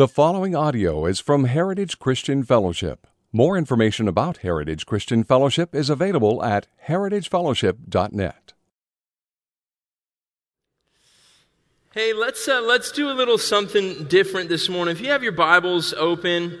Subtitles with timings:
[0.00, 3.06] The following audio is from Heritage Christian Fellowship.
[3.34, 8.54] More information about Heritage Christian Fellowship is available at heritagefellowship.net.
[11.92, 14.96] Hey, let's uh, let's do a little something different this morning.
[14.96, 16.58] If you have your Bibles open,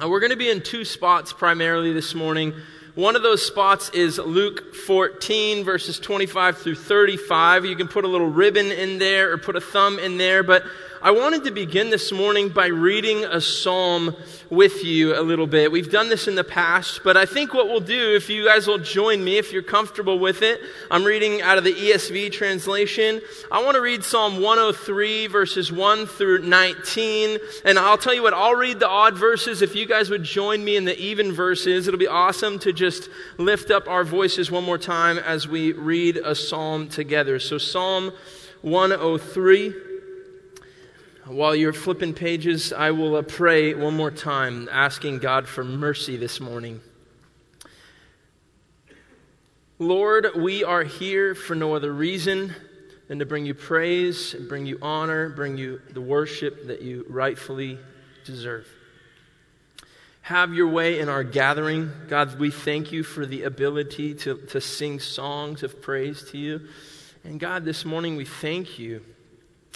[0.00, 2.54] uh, we're going to be in two spots primarily this morning.
[2.94, 7.64] One of those spots is Luke 14, verses 25 through 35.
[7.64, 10.62] You can put a little ribbon in there or put a thumb in there, but
[11.00, 14.16] I wanted to begin this morning by reading a psalm
[14.50, 15.70] with you a little bit.
[15.70, 18.66] We've done this in the past, but I think what we'll do, if you guys
[18.66, 23.20] will join me, if you're comfortable with it, I'm reading out of the ESV translation.
[23.48, 27.38] I want to read Psalm 103, verses 1 through 19.
[27.64, 29.62] And I'll tell you what, I'll read the odd verses.
[29.62, 33.08] If you guys would join me in the even verses, it'll be awesome to just
[33.36, 37.38] lift up our voices one more time as we read a psalm together.
[37.38, 38.12] So, Psalm
[38.62, 39.87] 103.
[41.28, 46.16] While you're flipping pages, I will uh, pray one more time, asking God for mercy
[46.16, 46.80] this morning.
[49.78, 52.54] Lord, we are here for no other reason
[53.08, 57.78] than to bring you praise, bring you honor, bring you the worship that you rightfully
[58.24, 58.66] deserve.
[60.22, 61.92] Have your way in our gathering.
[62.08, 66.68] God, we thank you for the ability to, to sing songs of praise to you.
[67.22, 69.04] And God, this morning we thank you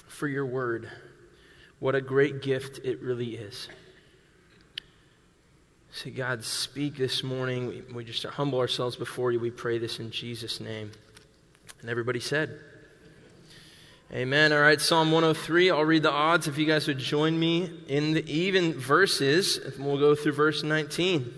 [0.09, 0.89] for your word.
[1.83, 3.67] What a great gift it really is.
[5.91, 7.67] Say, God, speak this morning.
[7.67, 9.41] We, we just humble ourselves before you.
[9.41, 10.93] We pray this in Jesus' name.
[11.81, 12.57] And everybody said,
[14.13, 14.53] Amen.
[14.53, 15.73] All right, Psalm 103.
[15.73, 19.59] I'll read the odds if you guys would join me in the even verses.
[19.77, 21.35] We'll go through verse 19.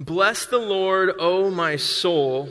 [0.00, 2.50] Bless the Lord, O my soul,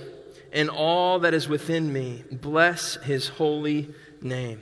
[0.52, 2.24] and all that is within me.
[2.32, 4.62] Bless his holy name.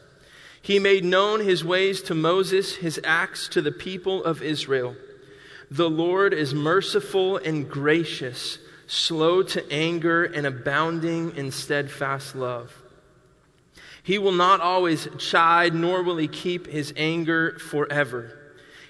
[0.61, 4.95] He made known his ways to Moses, his acts to the people of Israel.
[5.71, 12.75] The Lord is merciful and gracious, slow to anger, and abounding in steadfast love.
[14.03, 18.37] He will not always chide, nor will he keep his anger forever.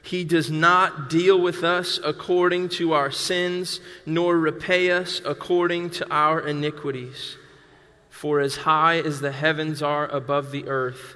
[0.04, 6.10] He does not deal with us according to our sins, nor repay us according to
[6.10, 7.38] our iniquities.
[8.10, 11.16] For as high as the heavens are above the earth,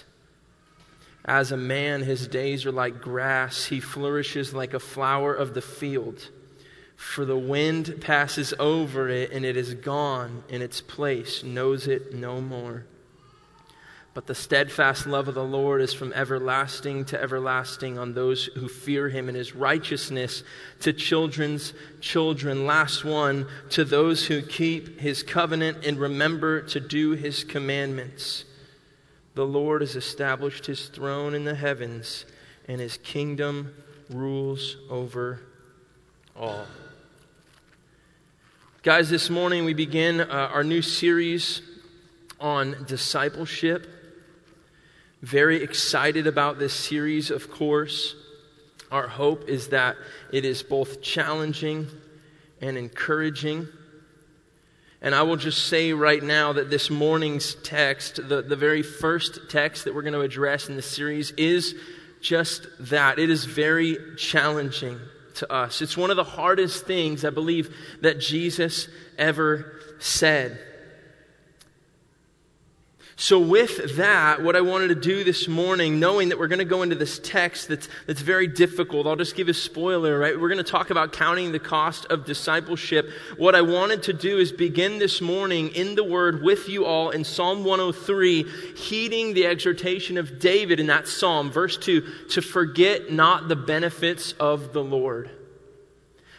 [1.25, 3.65] As a man, his days are like grass.
[3.65, 6.29] He flourishes like a flower of the field.
[6.95, 12.13] For the wind passes over it, and it is gone in its place, knows it
[12.13, 12.85] no more.
[14.13, 18.67] But the steadfast love of the Lord is from everlasting to everlasting on those who
[18.67, 20.43] fear him, and his righteousness
[20.81, 22.65] to children's children.
[22.65, 28.43] Last one, to those who keep his covenant and remember to do his commandments.
[29.33, 32.25] The Lord has established his throne in the heavens,
[32.67, 33.73] and his kingdom
[34.09, 35.41] rules over
[36.35, 36.65] all.
[38.83, 41.61] Guys, this morning we begin uh, our new series
[42.39, 43.87] on discipleship.
[45.21, 48.15] Very excited about this series, of course.
[48.91, 49.95] Our hope is that
[50.33, 51.87] it is both challenging
[52.59, 53.67] and encouraging.
[55.01, 59.49] And I will just say right now that this morning's text, the, the very first
[59.49, 61.73] text that we're going to address in this series, is
[62.21, 63.17] just that.
[63.17, 64.99] It is very challenging
[65.35, 65.81] to us.
[65.81, 68.87] It's one of the hardest things I believe that Jesus
[69.17, 70.59] ever said.
[73.21, 76.65] So, with that, what I wanted to do this morning, knowing that we're going to
[76.65, 80.33] go into this text that's, that's very difficult, I'll just give a spoiler, right?
[80.33, 83.11] We're going to talk about counting the cost of discipleship.
[83.37, 87.11] What I wanted to do is begin this morning in the Word with you all
[87.11, 88.41] in Psalm 103,
[88.75, 94.31] heeding the exhortation of David in that psalm, verse 2, to forget not the benefits
[94.39, 95.29] of the Lord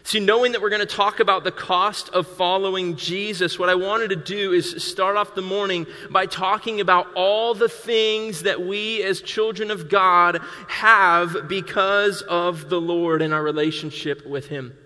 [0.04, 3.76] See, knowing that we're going to talk about the cost of following Jesus, what I
[3.76, 8.60] wanted to do is start off the morning by talking about all the things that
[8.60, 14.76] we as children of God have because of the Lord and our relationship with Him.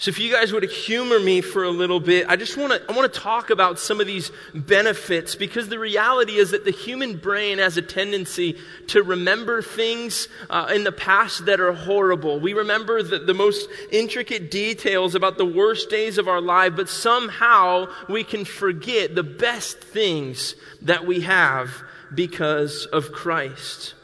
[0.00, 2.80] So if you guys would humor me for a little bit, I just want to
[2.88, 6.70] I want to talk about some of these benefits because the reality is that the
[6.70, 8.56] human brain has a tendency
[8.88, 12.38] to remember things uh, in the past that are horrible.
[12.38, 16.88] We remember the, the most intricate details about the worst days of our life, but
[16.88, 21.82] somehow we can forget the best things that we have
[22.14, 23.94] because of Christ.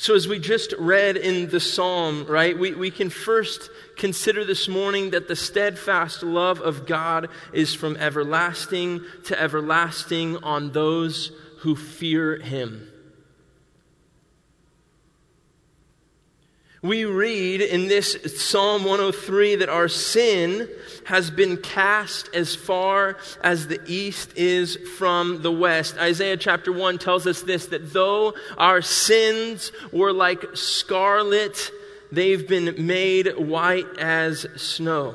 [0.00, 3.68] So, as we just read in the psalm, right, we, we can first
[3.98, 10.72] consider this morning that the steadfast love of God is from everlasting to everlasting on
[10.72, 12.89] those who fear Him.
[16.82, 20.66] We read in this Psalm 103 that our sin
[21.04, 25.98] has been cast as far as the east is from the west.
[25.98, 31.70] Isaiah chapter 1 tells us this that though our sins were like scarlet,
[32.10, 35.14] they've been made white as snow.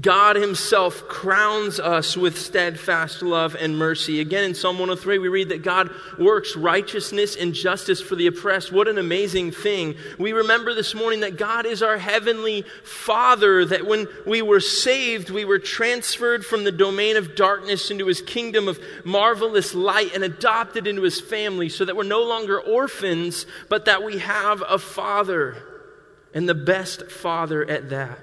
[0.00, 4.18] God Himself crowns us with steadfast love and mercy.
[4.18, 5.88] Again, in Psalm 103, we read that God
[6.18, 8.72] works righteousness and justice for the oppressed.
[8.72, 9.94] What an amazing thing.
[10.18, 15.30] We remember this morning that God is our heavenly Father, that when we were saved,
[15.30, 20.24] we were transferred from the domain of darkness into His kingdom of marvelous light and
[20.24, 24.80] adopted into His family, so that we're no longer orphans, but that we have a
[24.80, 25.56] Father,
[26.34, 28.18] and the best Father at that.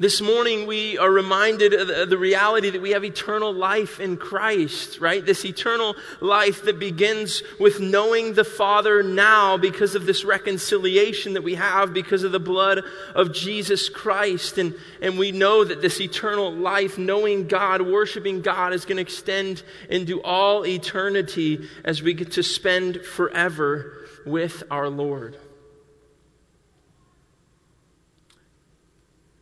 [0.00, 5.00] This morning, we are reminded of the reality that we have eternal life in Christ,
[5.00, 5.26] right?
[5.26, 11.42] This eternal life that begins with knowing the Father now because of this reconciliation that
[11.42, 12.84] we have because of the blood
[13.16, 14.56] of Jesus Christ.
[14.56, 14.72] And,
[15.02, 19.64] and we know that this eternal life, knowing God, worshiping God, is going to extend
[19.90, 25.36] into all eternity as we get to spend forever with our Lord.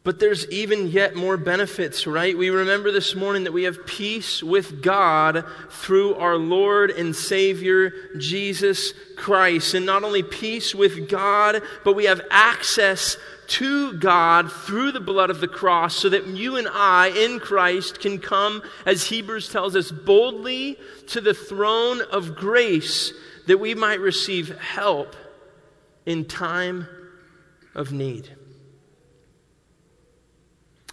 [0.06, 2.38] But there's even yet more benefits, right?
[2.38, 7.92] We remember this morning that we have peace with God through our Lord and Savior,
[8.16, 9.74] Jesus Christ.
[9.74, 13.16] And not only peace with God, but we have access
[13.48, 17.98] to God through the blood of the cross so that you and I in Christ
[17.98, 20.78] can come, as Hebrews tells us, boldly
[21.08, 23.12] to the throne of grace
[23.48, 25.16] that we might receive help
[26.06, 26.86] in time
[27.74, 28.35] of need.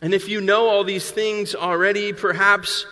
[0.04, 2.86] And if you know all these things already, perhaps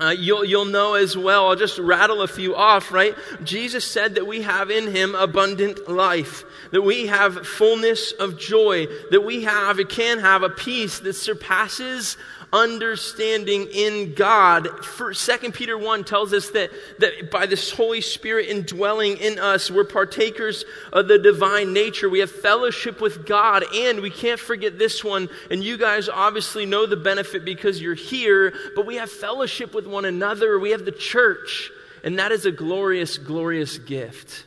[0.00, 1.48] uh, you'll, you'll know as well.
[1.48, 3.14] I'll just rattle a few off, right?
[3.44, 6.42] Jesus said that we have in him abundant life,
[6.72, 11.12] that we have fullness of joy, that we have, it can have a peace that
[11.12, 12.16] surpasses
[12.52, 14.84] understanding in God.
[14.84, 19.70] For 2 Peter 1 tells us that, that by this Holy Spirit indwelling in us,
[19.70, 22.08] we're partakers of the divine nature.
[22.08, 25.28] We have fellowship with God, and we can't forget this one.
[25.50, 29.86] And you guys obviously know the benefit because you're here, but we have fellowship with
[29.86, 30.58] one another.
[30.58, 31.70] We have the church,
[32.02, 34.46] and that is a glorious, glorious gift.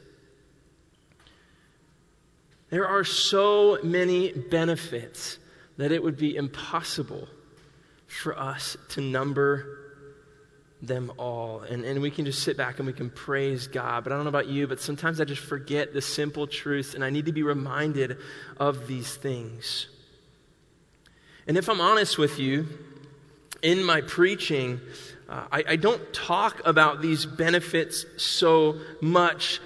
[2.69, 5.37] There are so many benefits
[5.77, 7.27] that it would be impossible
[8.13, 9.79] for us to number
[10.81, 11.61] them all.
[11.61, 14.03] And, and we can just sit back and we can praise God.
[14.03, 17.03] But I don't know about you, but sometimes I just forget the simple truths, and
[17.03, 18.17] I need to be reminded
[18.57, 19.87] of these things.
[21.47, 22.67] And if I'm honest with you,
[23.61, 24.81] in my preaching,
[25.29, 29.61] uh, I, I don't talk about these benefits so much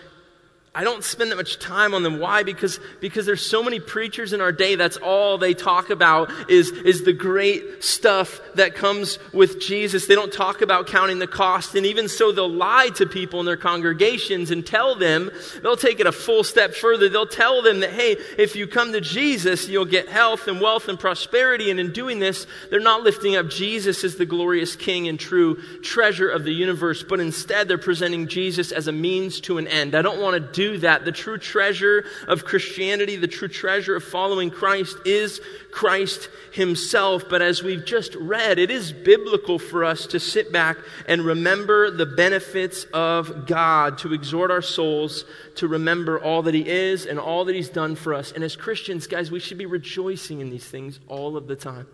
[0.77, 2.19] I don't spend that much time on them.
[2.19, 2.43] Why?
[2.43, 6.69] Because, because there's so many preachers in our day, that's all they talk about is,
[6.69, 10.05] is the great stuff that comes with Jesus.
[10.05, 11.73] They don't talk about counting the cost.
[11.73, 15.31] And even so, they'll lie to people in their congregations and tell them,
[15.63, 17.09] they'll take it a full step further.
[17.09, 20.89] They'll tell them that, hey, if you come to Jesus, you'll get health and wealth
[20.89, 21.71] and prosperity.
[21.71, 25.55] And in doing this, they're not lifting up Jesus as the glorious King and true
[25.81, 29.95] treasure of the universe, but instead they're presenting Jesus as a means to an end.
[29.95, 31.05] I don't want to that.
[31.05, 35.39] The true treasure of Christianity, the true treasure of following Christ is
[35.71, 37.23] Christ Himself.
[37.29, 41.89] But as we've just read, it is biblical for us to sit back and remember
[41.91, 45.23] the benefits of God, to exhort our souls
[45.57, 48.31] to remember all that He is and all that He's done for us.
[48.31, 51.87] And as Christians, guys, we should be rejoicing in these things all of the time.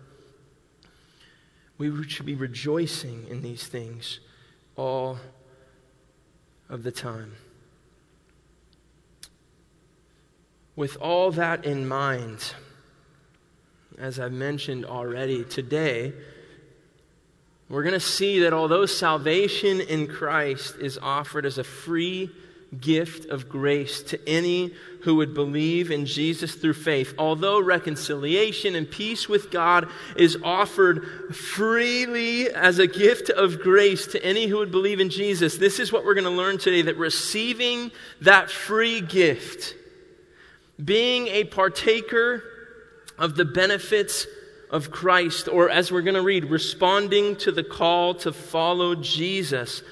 [1.76, 4.20] We should be rejoicing in these things
[4.76, 5.18] all
[6.68, 7.34] of the time.
[10.76, 12.54] With all that in mind,
[13.98, 16.12] as I've mentioned already today,
[17.68, 22.30] we're going to see that although salvation in Christ is offered as a free
[22.80, 28.90] gift of grace to any who would believe in Jesus through faith, although reconciliation and
[28.90, 34.72] peace with God is offered freely as a gift of grace to any who would
[34.72, 39.00] believe in Jesus, this is what we're going to learn today that receiving that free
[39.00, 39.74] gift,
[40.82, 42.42] being a partaker
[43.18, 44.26] of the benefits
[44.70, 49.82] of Christ, or as we're going to read, responding to the call to follow Jesus,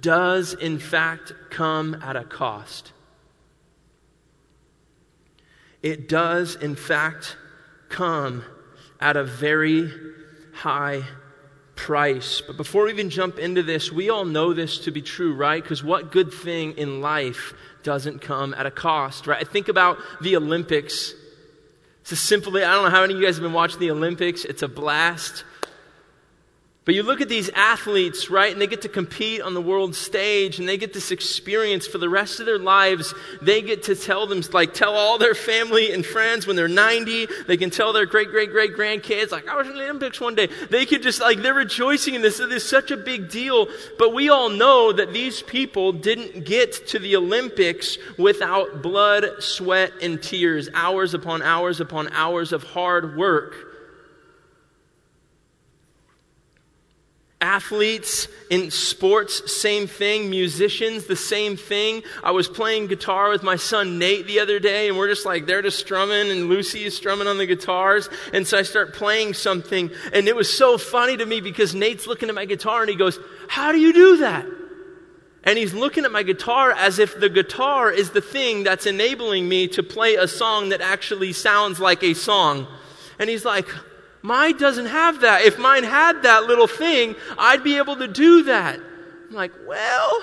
[0.00, 2.92] does in fact come at a cost.
[5.82, 7.36] It does in fact
[7.88, 8.44] come
[9.00, 9.90] at a very
[10.52, 11.02] high
[11.74, 12.42] price.
[12.46, 15.62] But before we even jump into this, we all know this to be true, right?
[15.62, 19.40] Because what good thing in life doesn't come at a cost, right?
[19.40, 21.14] I think about the Olympics
[22.02, 23.92] it's a simply, I don't know how many of you guys have been watching the
[23.92, 24.44] Olympics.
[24.44, 25.44] It's a blast.
[26.84, 29.94] But you look at these athletes, right, and they get to compete on the world
[29.94, 33.14] stage and they get this experience for the rest of their lives.
[33.40, 37.28] They get to tell them, like, tell all their family and friends when they're 90.
[37.46, 40.34] They can tell their great, great, great grandkids, like, I was in the Olympics one
[40.34, 40.48] day.
[40.70, 42.40] They could just, like, they're rejoicing in this.
[42.40, 43.68] It is such a big deal.
[43.96, 49.92] But we all know that these people didn't get to the Olympics without blood, sweat,
[50.02, 53.71] and tears, hours upon hours upon hours of hard work.
[57.42, 60.30] Athletes in sports, same thing.
[60.30, 62.04] Musicians, the same thing.
[62.22, 65.46] I was playing guitar with my son Nate the other day, and we're just like,
[65.46, 68.08] they're just strumming, and Lucy is strumming on the guitars.
[68.32, 72.06] And so I start playing something, and it was so funny to me because Nate's
[72.06, 73.18] looking at my guitar and he goes,
[73.48, 74.46] How do you do that?
[75.44, 79.48] And he's looking at my guitar as if the guitar is the thing that's enabling
[79.48, 82.68] me to play a song that actually sounds like a song.
[83.18, 83.66] And he's like,
[84.22, 85.42] Mine doesn't have that.
[85.42, 88.78] If mine had that little thing, I'd be able to do that.
[89.28, 90.22] I'm like, well,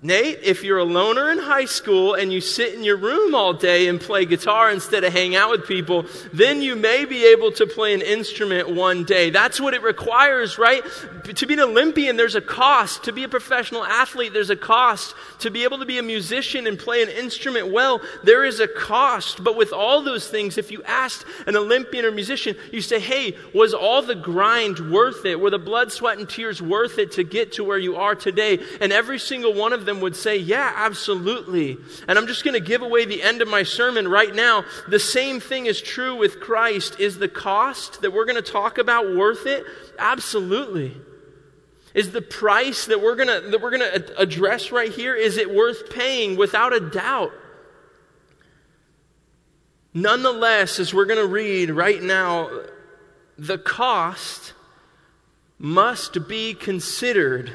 [0.00, 3.52] Nate, if you're a loner in high school and you sit in your room all
[3.52, 7.52] day and play guitar instead of hang out with people, then you may be able
[7.52, 9.28] to play an instrument one day.
[9.28, 10.82] That's what it requires, right?
[11.24, 13.04] To be an Olympian, there's a cost.
[13.04, 15.14] To be a professional athlete, there's a cost.
[15.40, 18.68] To be able to be a musician and play an instrument well, there is a
[18.68, 19.44] cost.
[19.44, 23.36] But with all those things, if you asked an Olympian or musician, you say, hey,
[23.52, 25.38] was all the grind worth it?
[25.38, 28.60] Were the blood, sweat, and tears worth it to get to where you are today?
[28.80, 31.76] And every single one of them would say, Yeah, absolutely.
[32.08, 34.64] And I'm just going to give away the end of my sermon right now.
[34.88, 36.98] The same thing is true with Christ.
[36.98, 39.64] Is the cost that we're going to talk about worth it?
[39.98, 40.96] Absolutely.
[41.94, 45.36] Is the price that we're going to that we're going to address right here is
[45.36, 47.32] it worth paying without a doubt?
[49.92, 52.50] Nonetheless, as we're going to read right now,
[53.38, 54.54] the cost
[55.56, 57.52] must be considered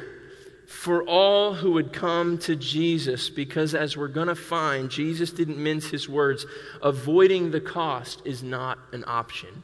[0.70, 5.58] for all who would come to Jesus, because as we're going to find, Jesus didn't
[5.58, 6.46] mince his words.
[6.84, 9.64] Avoiding the cost is not an option.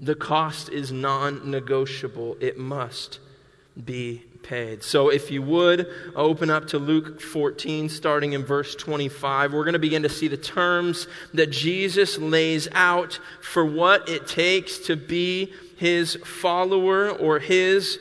[0.00, 3.18] The cost is non negotiable, it must
[3.84, 4.82] be paid.
[4.82, 5.86] So, if you would,
[6.16, 9.52] open up to Luke 14, starting in verse 25.
[9.52, 14.26] We're going to begin to see the terms that Jesus lays out for what it
[14.26, 17.98] takes to be his follower or his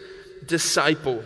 [0.48, 1.26] disciple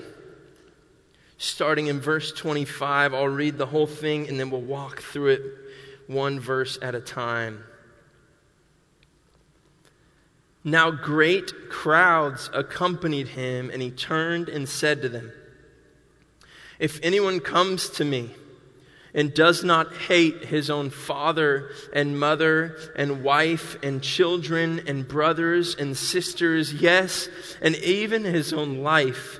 [1.37, 3.13] starting in verse 25.
[3.13, 5.41] I'll read the whole thing and then we'll walk through it
[6.07, 7.63] one verse at a time.
[10.63, 15.31] Now, great crowds accompanied him, and he turned and said to them,
[16.77, 18.31] If anyone comes to me,
[19.13, 25.73] and does not hate his own father and mother and wife and children and brothers
[25.73, 27.29] and sisters, yes,
[27.61, 29.39] and even his own life,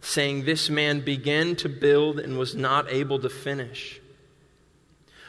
[0.00, 4.00] saying, This man began to build and was not able to finish?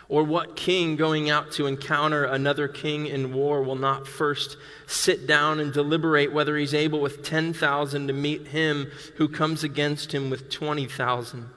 [0.09, 4.57] Or what king going out to encounter another king in war will not first
[4.87, 10.11] sit down and deliberate whether he's able with 10,000 to meet him who comes against
[10.11, 11.49] him with 20,000?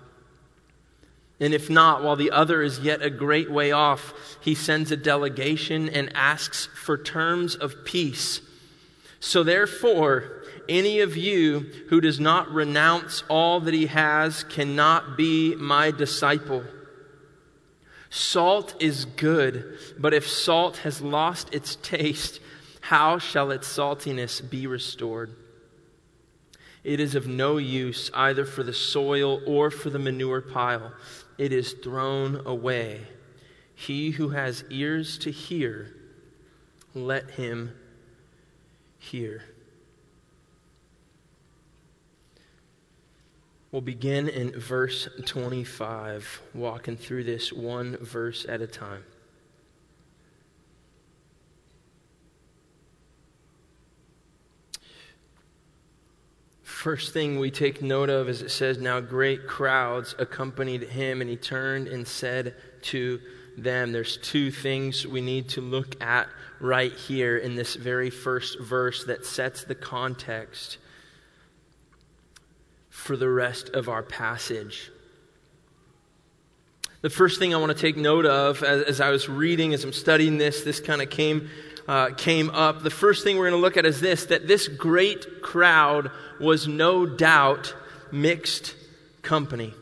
[1.40, 4.96] And if not, while the other is yet a great way off, he sends a
[4.98, 8.42] delegation and asks for terms of peace.
[9.18, 15.54] So therefore, any of you who does not renounce all that he has cannot be
[15.56, 16.64] my disciple.
[18.10, 22.40] Salt is good, but if salt has lost its taste,
[22.82, 25.34] how shall its saltiness be restored?
[26.84, 30.92] It is of no use either for the soil or for the manure pile
[31.38, 33.00] it is thrown away.
[33.74, 35.92] He who has ears to hear,
[36.94, 37.74] let him
[38.98, 39.42] hear.
[43.72, 49.02] We'll begin in verse 25, walking through this one verse at a time.
[56.62, 61.30] First thing we take note of is it says, Now great crowds accompanied him, and
[61.30, 63.20] he turned and said to
[63.56, 63.92] them.
[63.92, 66.28] There's two things we need to look at
[66.60, 70.76] right here in this very first verse that sets the context
[73.12, 74.90] for the rest of our passage.
[77.02, 79.84] The first thing I want to take note of as, as I was reading, as
[79.84, 81.50] I'm studying this, this kind of came
[81.86, 84.66] uh, came up, the first thing we're going to look at is this that this
[84.66, 87.74] great crowd was no doubt
[88.10, 88.76] mixed
[89.20, 89.74] company.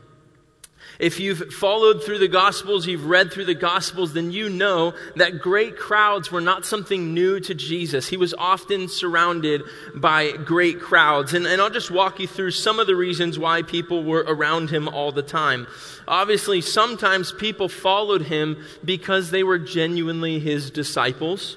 [1.01, 5.41] If you've followed through the Gospels, you've read through the Gospels, then you know that
[5.41, 8.07] great crowds were not something new to Jesus.
[8.09, 9.63] He was often surrounded
[9.95, 11.33] by great crowds.
[11.33, 14.69] And, and I'll just walk you through some of the reasons why people were around
[14.69, 15.67] him all the time.
[16.07, 21.57] Obviously, sometimes people followed him because they were genuinely his disciples.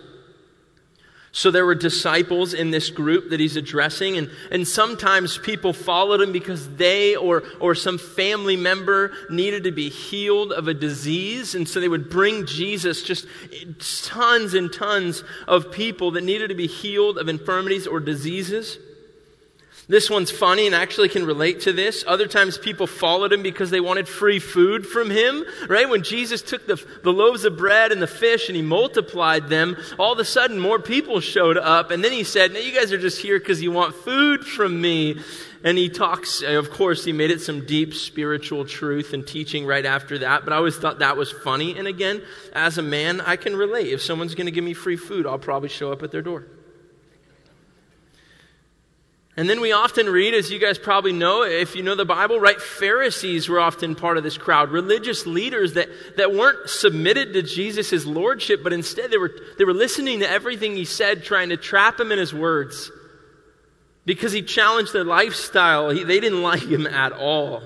[1.36, 6.22] So there were disciples in this group that he's addressing, and, and sometimes people followed
[6.22, 11.56] him because they or, or some family member needed to be healed of a disease.
[11.56, 13.26] And so they would bring Jesus just
[14.06, 18.78] tons and tons of people that needed to be healed of infirmities or diseases.
[19.88, 22.06] This one's funny and actually can relate to this.
[22.08, 25.90] Other times people followed him because they wanted free food from him, right?
[25.90, 29.76] When Jesus took the, the loaves of bread and the fish and he multiplied them,
[30.00, 31.92] all of a sudden more people showed up.
[31.92, 34.80] And then he said, Now you guys are just here because you want food from
[34.80, 35.20] me.
[35.66, 39.66] And he talks, uh, of course, he made it some deep spiritual truth and teaching
[39.66, 40.44] right after that.
[40.44, 41.78] But I always thought that was funny.
[41.78, 43.88] And again, as a man, I can relate.
[43.88, 46.46] If someone's going to give me free food, I'll probably show up at their door.
[49.36, 52.40] And then we often read, as you guys probably know, if you know the Bible,
[52.40, 52.62] right?
[52.62, 54.70] Pharisees were often part of this crowd.
[54.70, 59.74] Religious leaders that, that weren't submitted to Jesus' lordship, but instead they were, they were
[59.74, 62.92] listening to everything he said, trying to trap him in his words.
[64.06, 65.90] Because he challenged their lifestyle.
[65.90, 67.64] He, they didn't like him at all.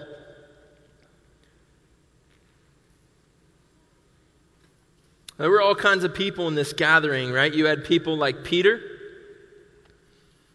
[5.37, 7.53] There were all kinds of people in this gathering, right?
[7.53, 8.79] You had people like Peter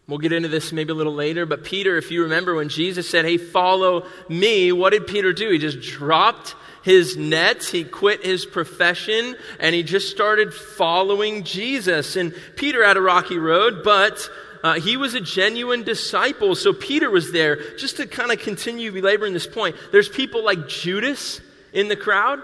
[0.07, 3.09] We'll get into this maybe a little later, but Peter, if you remember when Jesus
[3.09, 5.49] said, Hey, follow me, what did Peter do?
[5.49, 12.17] He just dropped his nets, he quit his profession, and he just started following Jesus.
[12.17, 14.29] And Peter had a rocky road, but
[14.63, 16.55] uh, he was a genuine disciple.
[16.55, 17.75] So Peter was there.
[17.77, 21.39] Just to kind of continue belaboring this point, there's people like Judas
[21.71, 22.41] in the crowd.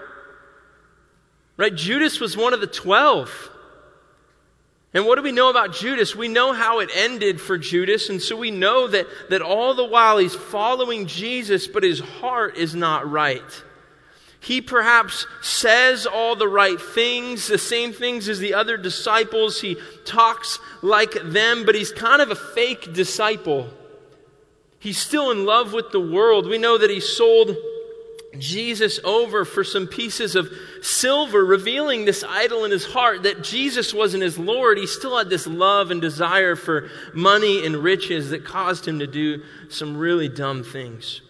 [1.58, 1.74] Right?
[1.74, 3.50] Judas was one of the twelve.
[4.92, 6.16] And what do we know about Judas?
[6.16, 9.84] We know how it ended for Judas, and so we know that, that all the
[9.84, 13.62] while he's following Jesus, but his heart is not right.
[14.40, 19.60] He perhaps says all the right things, the same things as the other disciples.
[19.60, 23.68] He talks like them, but he's kind of a fake disciple.
[24.78, 26.46] He's still in love with the world.
[26.46, 27.54] We know that he sold
[28.38, 33.92] Jesus over for some pieces of silver, revealing this idol in his heart that Jesus
[33.92, 34.78] wasn't his Lord.
[34.78, 39.06] He still had this love and desire for money and riches that caused him to
[39.06, 41.22] do some really dumb things.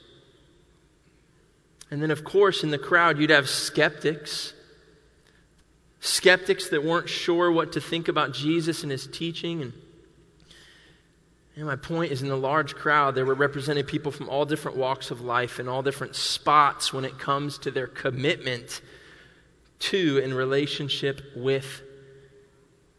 [1.91, 4.53] And then, of course, in the crowd, you'd have skeptics.
[6.01, 9.63] Skeptics that weren't sure what to think about Jesus and his teaching.
[9.63, 9.73] And
[11.61, 14.79] and my point is, in the large crowd, there were represented people from all different
[14.79, 18.81] walks of life and all different spots when it comes to their commitment
[19.81, 21.83] to and relationship with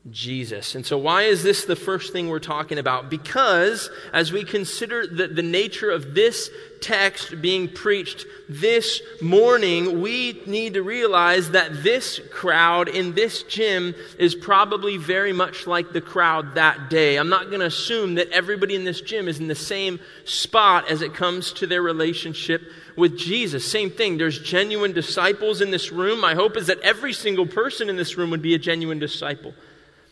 [0.10, 0.74] Jesus.
[0.74, 3.12] And so, why is this the first thing we're talking about?
[3.12, 6.50] Because as we consider the, the nature of this
[6.82, 13.94] text being preached this morning, we need to realize that this crowd in this gym
[14.18, 17.18] is probably very much like the crowd that day.
[17.18, 20.90] I'm not going to assume that everybody in this gym is in the same spot
[20.90, 22.64] as it comes to their relationship
[22.98, 23.70] with Jesus.
[23.70, 24.18] Same thing.
[24.18, 26.20] There's genuine disciples in this room.
[26.20, 29.54] My hope is that every single person in this room would be a genuine disciple.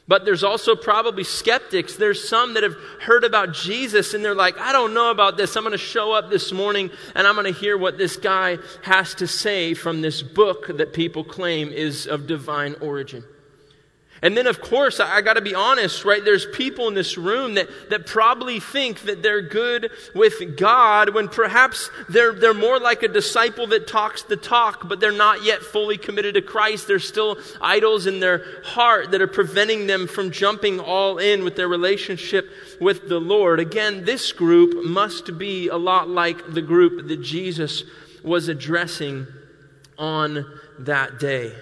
[0.10, 1.96] But there's also probably skeptics.
[1.96, 5.56] There's some that have heard about Jesus and they're like, I don't know about this.
[5.56, 8.58] I'm going to show up this morning and I'm going to hear what this guy
[8.82, 13.24] has to say from this book that people claim is of divine origin.
[14.22, 16.24] And then, of course, I, I got to be honest, right?
[16.24, 21.30] There's people in this room that, that probably think that they're good with God when
[21.30, 25.62] perhaps they're, they're more like a disciple that talks the talk, but they're not yet
[25.62, 26.88] fully committed to Christ.
[26.88, 31.56] There's still idols in their heart that are preventing them from jumping all in with
[31.56, 32.50] their relationship
[32.82, 33.60] with the Lord.
[33.60, 37.84] Again, this group must be a lot like the group that Jesus
[38.24, 39.28] was addressing
[39.98, 40.46] on
[40.80, 41.54] that day.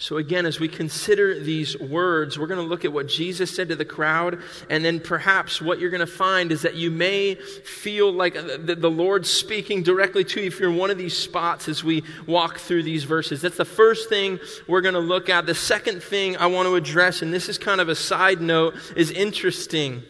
[0.00, 3.68] So, again, as we consider these words, we're going to look at what Jesus said
[3.70, 4.38] to the crowd,
[4.70, 8.90] and then perhaps what you're going to find is that you may feel like the
[8.90, 12.58] Lord's speaking directly to you if you're in one of these spots as we walk
[12.58, 13.40] through these verses.
[13.40, 15.46] That's the first thing we're going to look at.
[15.46, 18.76] The second thing I want to address, and this is kind of a side note,
[18.94, 20.04] is interesting.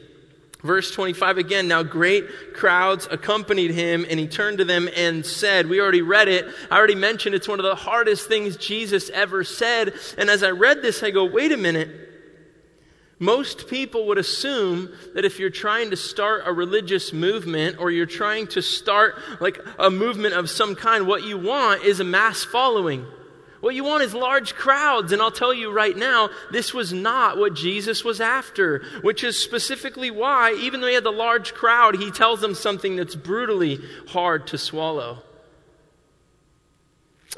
[0.63, 5.69] Verse 25 again, now great crowds accompanied him, and he turned to them and said,
[5.69, 6.47] We already read it.
[6.71, 9.95] I already mentioned it's one of the hardest things Jesus ever said.
[10.17, 12.07] And as I read this, I go, Wait a minute.
[13.21, 18.07] Most people would assume that if you're trying to start a religious movement or you're
[18.07, 22.45] trying to start like a movement of some kind, what you want is a mass
[22.45, 23.07] following.
[23.61, 25.13] What you want is large crowds.
[25.13, 29.39] And I'll tell you right now, this was not what Jesus was after, which is
[29.39, 33.81] specifically why, even though he had the large crowd, he tells them something that's brutally
[34.09, 35.23] hard to swallow.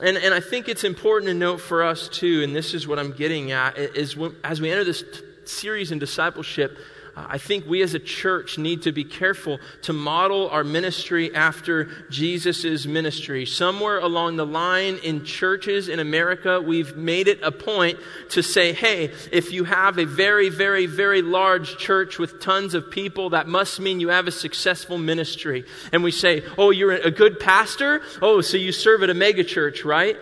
[0.01, 2.99] And, and I think it's important to note for us, too, and this is what
[2.99, 6.79] I'm getting at, is when, as we enter this t- series in discipleship,
[7.17, 11.35] Uh, I think we as a church need to be careful to model our ministry
[11.35, 13.47] after Jesus' ministry.
[13.47, 17.99] Somewhere along the line in churches in America, we've made it a point
[18.31, 22.91] to say, hey, if you have a very, very, very large church with tons of
[22.91, 25.65] people, that must mean you have a successful ministry.
[25.93, 28.03] And we say, oh, you're a good pastor?
[28.23, 30.17] Oh, so you serve at a megachurch, right?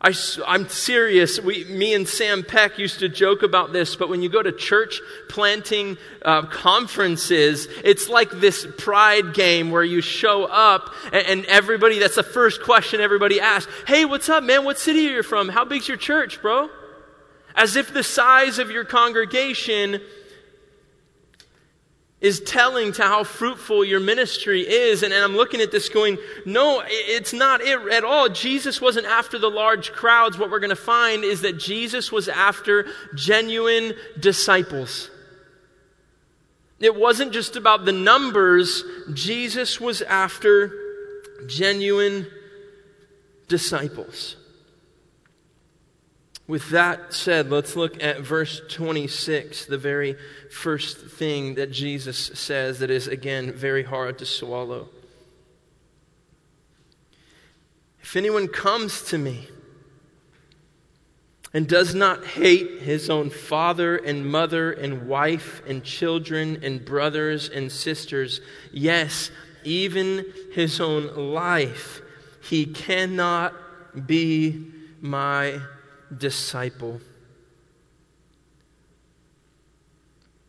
[0.00, 0.14] I,
[0.46, 1.40] am serious.
[1.40, 4.52] We, me and Sam Peck used to joke about this, but when you go to
[4.52, 11.44] church planting uh, conferences, it's like this pride game where you show up and, and,
[11.46, 13.70] everybody, that's the first question everybody asks.
[13.88, 14.64] Hey, what's up, man?
[14.64, 15.48] What city are you from?
[15.48, 16.70] How big's your church, bro?
[17.56, 20.00] As if the size of your congregation
[22.20, 25.02] is telling to how fruitful your ministry is.
[25.02, 28.28] And, and, I'm looking at this going, no, it's not it at all.
[28.28, 30.36] Jesus wasn't after the large crowds.
[30.36, 35.10] What we're going to find is that Jesus was after genuine disciples.
[36.80, 40.72] It wasn't just about the numbers, Jesus was after
[41.46, 42.26] genuine
[43.48, 44.36] disciples.
[46.48, 50.16] With that said, let's look at verse 26, the very
[50.50, 54.88] first thing that Jesus says that is, again, very hard to swallow.
[58.00, 59.48] If anyone comes to me
[61.52, 67.50] and does not hate his own father and mother and wife and children and brothers
[67.50, 68.40] and sisters,
[68.72, 69.30] yes,
[69.64, 72.00] even his own life,
[72.40, 73.52] he cannot
[74.06, 75.60] be my
[76.16, 77.00] disciple.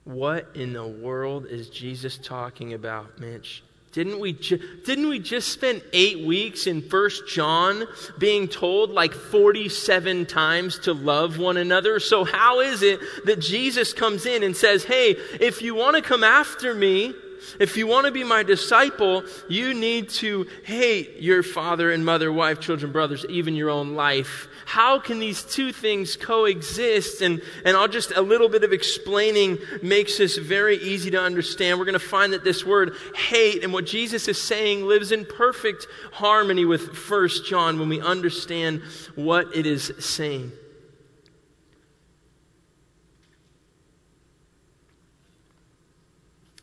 [0.04, 3.64] What in the world is Jesus talking about, Mitch?
[3.92, 7.88] Didn't we, ju- didn't we just spend eight weeks in First John
[8.20, 12.00] being told like 47 times to love one another?
[12.00, 16.04] So, how is it that Jesus comes in and says, Hey, if you want to
[16.04, 17.16] come after me,
[17.60, 22.32] if you want to be my disciple, you need to hate your father and mother,
[22.32, 24.48] wife, children, brothers, even your own life.
[24.66, 27.22] How can these two things coexist?
[27.22, 31.80] And, and I'll just, a little bit of explaining makes this very easy to understand.
[31.80, 35.26] We're going to find that this word hate and what Jesus is saying lives in
[35.26, 38.84] perfect harmony with First John when we understand
[39.16, 40.52] what it is saying.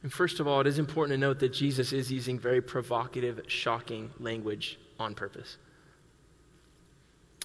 [0.07, 3.41] And first of all, it is important to note that Jesus is using very provocative,
[3.49, 5.57] shocking language on purpose.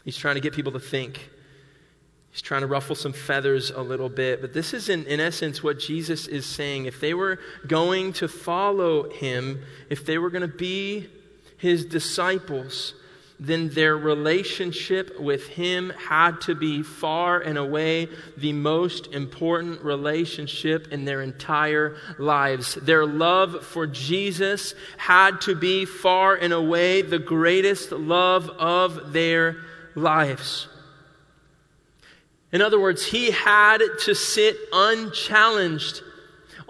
[0.06, 1.32] He's trying to get people to think.
[2.30, 5.64] He's trying to ruffle some feathers a little bit, but this is in, in essence
[5.64, 6.86] what Jesus is saying.
[6.86, 11.10] If they were going to follow him, if they were going to be
[11.58, 12.94] his disciples,
[13.42, 20.90] then their relationship with him had to be far and away the most important relationship
[20.92, 22.76] in their entire lives.
[22.76, 29.58] Their love for Jesus had to be far and away the greatest love of their
[29.96, 30.68] lives.
[32.52, 36.04] In other words, he had to sit unchallenged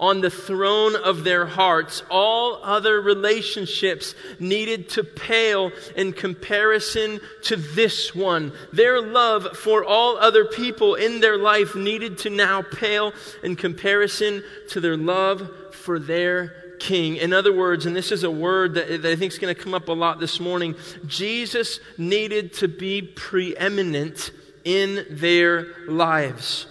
[0.02, 2.02] on the throne of their hearts.
[2.10, 8.52] All other relationships needed to pale in comparison to this one.
[8.72, 13.12] Their love for all other people in their life needed to now pale
[13.44, 16.48] in comparison to their love for their
[16.80, 17.14] king.
[17.14, 19.60] In other words, and this is a word that, that I think is going to
[19.60, 20.74] come up a lot this morning,
[21.06, 24.32] Jesus needed to be preeminent
[24.64, 26.66] in their lives.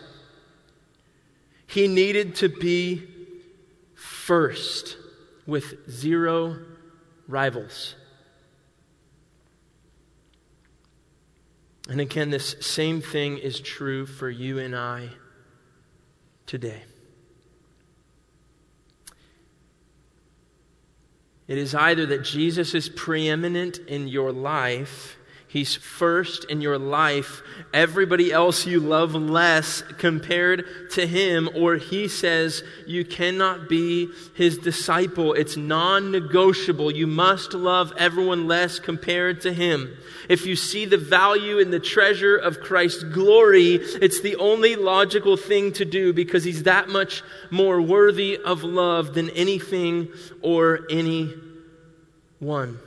[1.67, 3.07] He needed to be
[4.25, 4.97] first
[5.47, 6.57] with zero
[7.27, 7.95] rivals.
[11.89, 15.09] And again, this same thing is true for you and I
[16.45, 16.83] today.
[21.47, 25.17] It is either that Jesus is preeminent in your life
[25.51, 27.41] He's first in your life.
[27.73, 34.57] Everybody else you love less compared to him, or he says you cannot be his
[34.57, 35.33] disciple.
[35.33, 36.89] It's non negotiable.
[36.89, 39.97] You must love everyone less compared to him.
[40.29, 45.35] If you see the value in the treasure of Christ's glory, it's the only logical
[45.35, 50.07] thing to do because he's that much more worthy of love than anything
[50.41, 52.79] or anyone.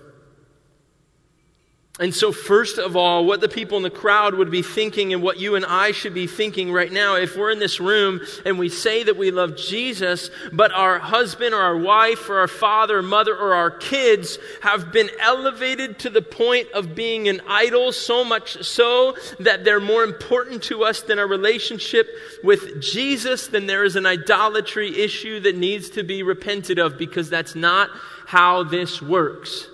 [2.01, 5.23] And so, first of all, what the people in the crowd would be thinking and
[5.23, 8.59] what you and I should be thinking right now, if we're in this room and
[8.59, 12.99] we say that we love Jesus, but our husband or our wife or our father
[12.99, 17.93] or mother or our kids have been elevated to the point of being an idol,
[17.93, 22.09] so much so that they're more important to us than our relationship
[22.43, 27.31] with Jesus, then there is an idolatry issue that needs to be repented of because
[27.31, 27.89] that's not
[28.27, 29.69] how this works.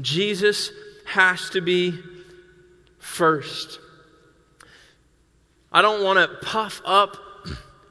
[0.00, 0.70] Jesus
[1.06, 1.98] has to be
[2.98, 3.80] first.
[5.72, 7.16] I don't want to puff up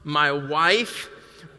[0.04, 1.08] my wife,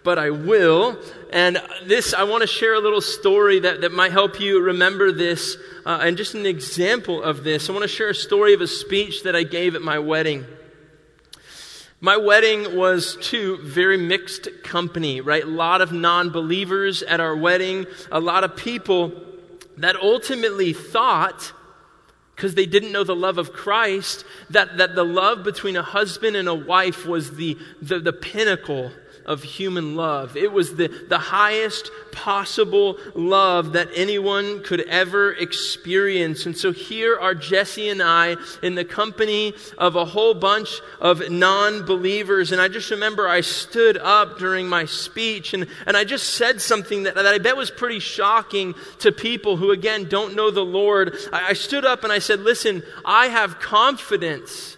[0.03, 0.97] but I will.
[1.31, 5.11] And this, I want to share a little story that, that might help you remember
[5.11, 7.69] this, uh, and just an example of this.
[7.69, 10.45] I want to share a story of a speech that I gave at my wedding.
[12.01, 15.43] My wedding was to very mixed company, right?
[15.43, 19.11] A lot of non believers at our wedding, a lot of people
[19.79, 21.53] that ultimately thought,
[22.35, 26.35] because they didn't know the love of Christ, that, that the love between a husband
[26.35, 28.91] and a wife was the, the, the pinnacle
[29.29, 30.35] of human love.
[30.35, 36.47] It was the, the highest possible love that anyone could ever experience.
[36.47, 41.29] And so here are Jesse and I in the company of a whole bunch of
[41.29, 42.51] non believers.
[42.51, 46.59] And I just remember I stood up during my speech and, and I just said
[46.59, 50.65] something that, that I bet was pretty shocking to people who, again, don't know the
[50.65, 51.15] Lord.
[51.31, 54.77] I, I stood up and I said, Listen, I have confidence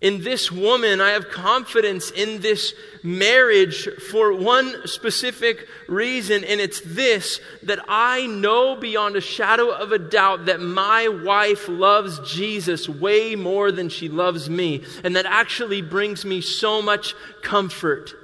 [0.00, 6.80] in this woman, I have confidence in this marriage for one specific reason, and it's
[6.82, 12.88] this that I know beyond a shadow of a doubt that my wife loves Jesus
[12.88, 18.14] way more than she loves me, and that actually brings me so much comfort.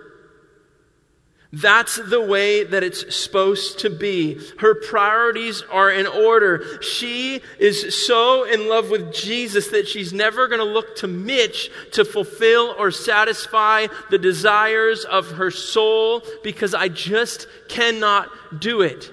[1.54, 4.40] That's the way that it's supposed to be.
[4.58, 6.82] Her priorities are in order.
[6.82, 11.70] She is so in love with Jesus that she's never going to look to Mitch
[11.92, 19.12] to fulfill or satisfy the desires of her soul because I just cannot do it.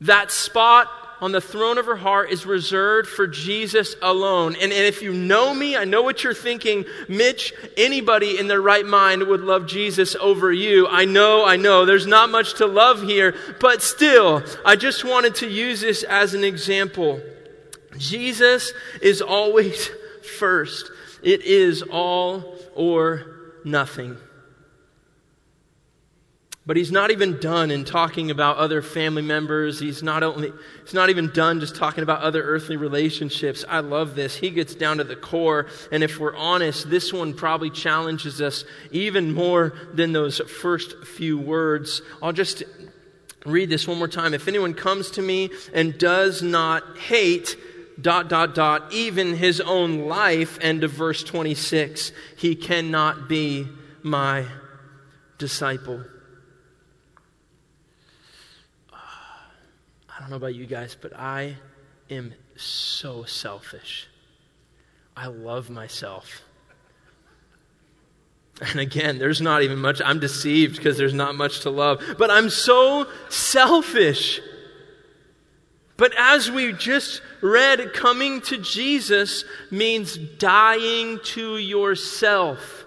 [0.00, 0.88] That spot
[1.20, 4.54] on the throne of her heart is reserved for Jesus alone.
[4.54, 6.84] And, and if you know me, I know what you're thinking.
[7.08, 10.86] Mitch, anybody in their right mind would love Jesus over you.
[10.86, 11.84] I know, I know.
[11.84, 16.34] There's not much to love here, but still, I just wanted to use this as
[16.34, 17.20] an example.
[17.96, 19.90] Jesus is always
[20.38, 20.90] first.
[21.22, 23.26] It is all or
[23.64, 24.16] nothing.
[26.68, 29.80] But he's not even done in talking about other family members.
[29.80, 30.52] He's not, only,
[30.84, 33.64] he's not even done just talking about other earthly relationships.
[33.66, 34.36] I love this.
[34.36, 35.68] He gets down to the core.
[35.90, 41.38] And if we're honest, this one probably challenges us even more than those first few
[41.38, 42.02] words.
[42.22, 42.62] I'll just
[43.46, 44.34] read this one more time.
[44.34, 47.56] If anyone comes to me and does not hate
[47.98, 50.58] dot, dot, dot, even his own life.
[50.60, 52.12] End of verse 26.
[52.36, 53.66] He cannot be
[54.02, 54.44] my
[55.38, 56.04] disciple.
[60.18, 61.54] I don't know about you guys, but I
[62.10, 64.08] am so selfish.
[65.16, 66.42] I love myself.
[68.60, 72.02] And again, there's not even much, I'm deceived because there's not much to love.
[72.18, 74.40] But I'm so selfish.
[75.96, 82.86] But as we just read, coming to Jesus means dying to yourself.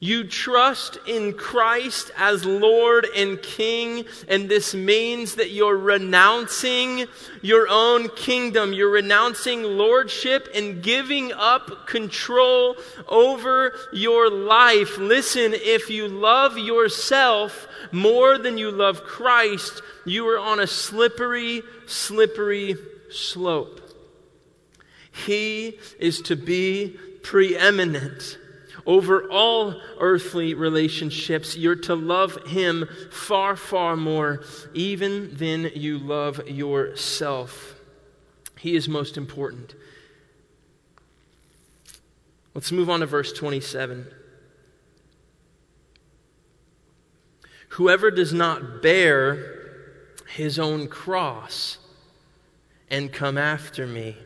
[0.00, 7.06] You trust in Christ as Lord and King, and this means that you're renouncing
[7.42, 8.72] your own kingdom.
[8.72, 12.76] You're renouncing lordship and giving up control
[13.08, 14.98] over your life.
[14.98, 21.64] Listen, if you love yourself more than you love Christ, you are on a slippery,
[21.86, 22.76] slippery
[23.10, 23.80] slope.
[25.10, 28.38] He is to be preeminent
[28.88, 31.56] over all earthly relationships.
[31.56, 37.74] You're to love Him far, far more, even than you love yourself.
[38.58, 39.74] He is most important.
[42.54, 44.06] Let's move on to verse 27.
[47.68, 49.58] Whoever does not bear
[50.30, 51.76] his own cross
[52.90, 54.16] and come after me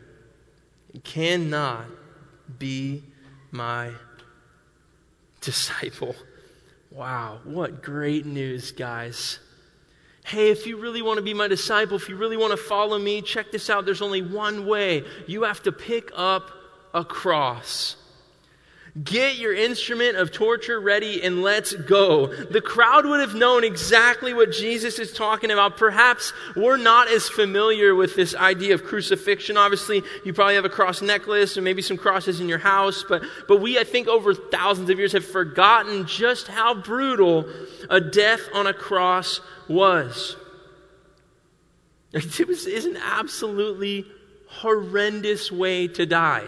[1.03, 1.85] cannot
[2.57, 3.03] be
[3.51, 3.91] my
[5.43, 6.15] disciple.
[6.91, 9.39] Wow, what great news, guys.
[10.25, 12.97] Hey, if you really want to be my disciple, if you really want to follow
[12.97, 13.85] me, check this out.
[13.85, 15.03] There's only one way.
[15.27, 16.49] You have to pick up
[16.93, 17.97] a cross.
[19.01, 22.27] Get your instrument of torture ready and let's go.
[22.27, 25.77] The crowd would have known exactly what Jesus is talking about.
[25.77, 29.57] Perhaps we're not as familiar with this idea of crucifixion.
[29.57, 33.23] Obviously, you probably have a cross necklace and maybe some crosses in your house, but,
[33.47, 37.49] but we, I think, over thousands of years have forgotten just how brutal
[37.89, 40.35] a death on a cross was.
[42.13, 44.05] It was, is an absolutely
[44.47, 46.47] horrendous way to die.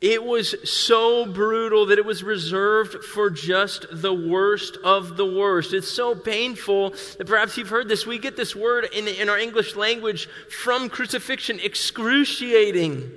[0.00, 5.74] It was so brutal that it was reserved for just the worst of the worst.
[5.74, 8.06] It's so painful that perhaps you've heard this.
[8.06, 13.10] We get this word in, in our English language from crucifixion excruciating.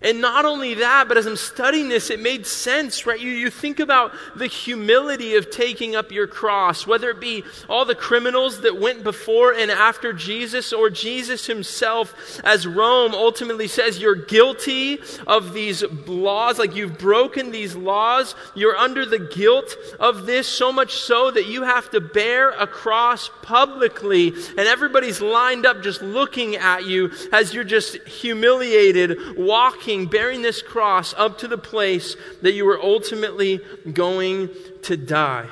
[0.00, 3.18] And not only that, but as I'm studying this, it made sense, right?
[3.18, 7.84] You, you think about the humility of taking up your cross, whether it be all
[7.84, 14.00] the criminals that went before and after Jesus, or Jesus himself, as Rome ultimately says,
[14.00, 20.26] you're guilty of these laws, like you've broken these laws, you're under the guilt of
[20.26, 25.66] this, so much so that you have to bear a cross publicly, and everybody's lined
[25.66, 31.48] up just looking at you as you're just humiliated, walking bearing this cross up to
[31.48, 33.60] the place that you were ultimately
[33.92, 34.50] going
[34.82, 35.48] to die.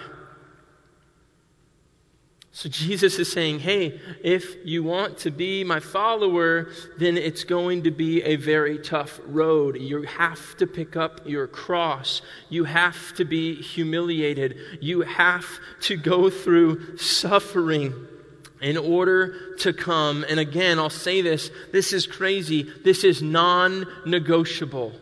[2.52, 7.82] So Jesus is saying, hey, if you want to be my follower, then it's going
[7.82, 9.76] to be a very tough road.
[9.78, 12.22] You have to pick up your cross.
[12.48, 14.56] You have to be humiliated.
[14.80, 15.46] You have
[15.82, 17.92] to go through suffering
[18.60, 20.24] in order to come.
[20.28, 22.70] And again, I'll say this this is crazy.
[22.84, 24.92] This is non negotiable.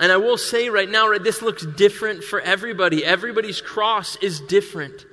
[0.00, 3.04] And I will say right now, right, this looks different for everybody.
[3.04, 5.04] Everybody's cross is different.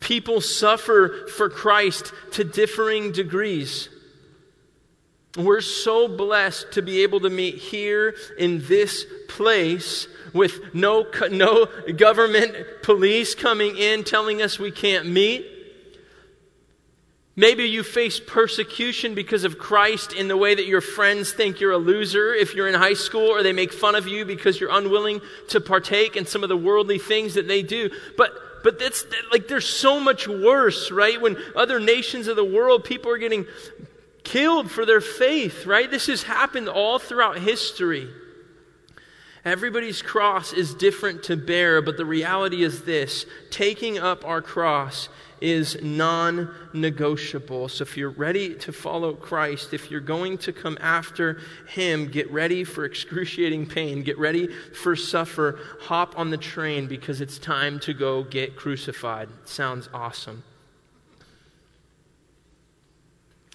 [0.00, 3.90] People suffer for Christ to differing degrees.
[5.36, 11.66] We're so blessed to be able to meet here in this place with no, no
[11.96, 15.46] government police coming in telling us we can't meet.
[17.36, 21.72] Maybe you face persecution because of Christ in the way that your friends think you're
[21.72, 24.70] a loser if you're in high school, or they make fun of you because you're
[24.72, 27.88] unwilling to partake in some of the worldly things that they do.
[28.16, 31.18] But but that's like there's so much worse, right?
[31.18, 33.46] When other nations of the world, people are getting
[34.24, 35.90] killed for their faith, right?
[35.90, 38.08] This has happened all throughout history.
[39.44, 45.08] Everybody's cross is different to bear, but the reality is this taking up our cross
[45.40, 47.68] is non negotiable.
[47.68, 52.30] So if you're ready to follow Christ, if you're going to come after Him, get
[52.30, 57.80] ready for excruciating pain, get ready for suffer, hop on the train because it's time
[57.80, 59.28] to go get crucified.
[59.46, 60.42] Sounds awesome.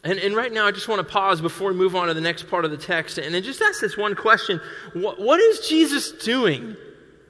[0.06, 2.22] And, and right now, I just want to pause before we move on to the
[2.22, 4.62] next part of the text and then just ask this one question
[4.94, 6.78] what, what is Jesus doing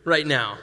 [0.04, 0.58] right now?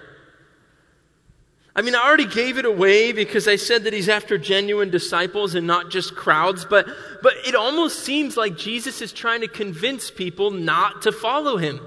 [1.74, 5.54] I mean, I already gave it away because I said that he's after genuine disciples
[5.54, 6.86] and not just crowds, but,
[7.22, 11.80] but it almost seems like Jesus is trying to convince people not to follow him.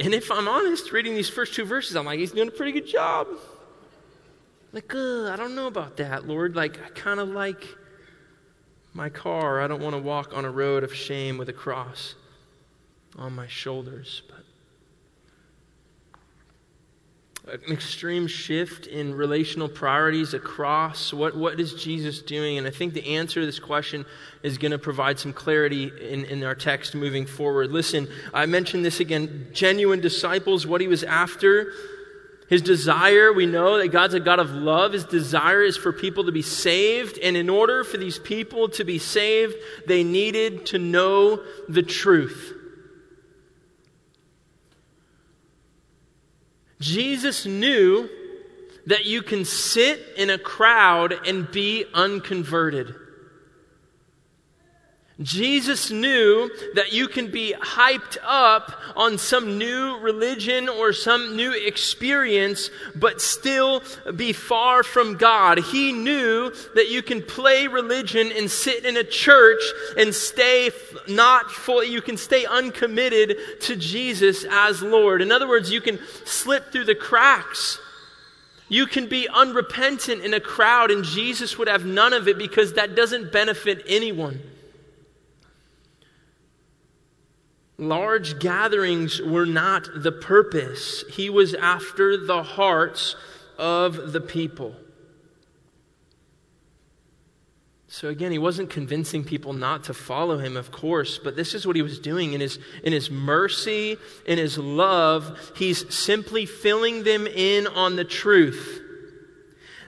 [0.00, 2.72] And if I'm honest, reading these first two verses, I'm like, he's doing a pretty
[2.72, 3.28] good job.
[4.72, 6.54] Like, uh, I don't know about that, Lord.
[6.54, 7.66] Like, I kind of like
[8.92, 9.60] my car.
[9.60, 12.14] I don't want to walk on a road of shame with a cross
[13.16, 14.22] on my shoulders.
[14.28, 14.44] But
[17.48, 21.14] an extreme shift in relational priorities across.
[21.14, 22.58] What, what is Jesus doing?
[22.58, 24.04] And I think the answer to this question
[24.42, 27.70] is going to provide some clarity in, in our text moving forward.
[27.70, 31.72] Listen, I mentioned this again genuine disciples, what he was after.
[32.48, 34.94] His desire, we know that God's a God of love.
[34.94, 37.18] His desire is for people to be saved.
[37.18, 39.54] And in order for these people to be saved,
[39.86, 42.54] they needed to know the truth.
[46.80, 48.08] Jesus knew
[48.86, 52.94] that you can sit in a crowd and be unconverted.
[55.20, 61.50] Jesus knew that you can be hyped up on some new religion or some new
[61.50, 63.82] experience, but still
[64.14, 65.58] be far from God.
[65.58, 69.60] He knew that you can play religion and sit in a church
[69.96, 70.70] and stay
[71.08, 75.20] not full, you can stay uncommitted to Jesus as Lord.
[75.20, 77.80] In other words, you can slip through the cracks.
[78.68, 82.74] You can be unrepentant in a crowd, and Jesus would have none of it because
[82.74, 84.40] that doesn't benefit anyone.
[87.78, 91.04] Large gatherings were not the purpose.
[91.10, 93.14] He was after the hearts
[93.56, 94.74] of the people.
[97.86, 101.66] So again, he wasn't convincing people not to follow him, of course, but this is
[101.66, 105.52] what he was doing in his, in his mercy, in his love.
[105.56, 108.82] He's simply filling them in on the truth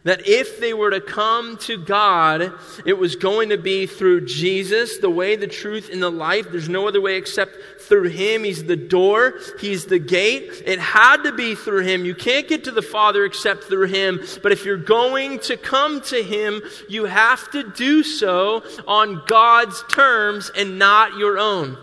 [0.05, 2.53] that if they were to come to God,
[2.86, 6.51] it was going to be through Jesus, the way, the truth, and the life.
[6.51, 8.44] There's no other way except through Him.
[8.44, 10.62] He's the door, He's the gate.
[10.64, 12.05] It had to be through Him.
[12.05, 14.20] You can't get to the Father except through Him.
[14.42, 19.84] But if you're going to come to Him, you have to do so on God's
[19.90, 21.76] terms and not your own.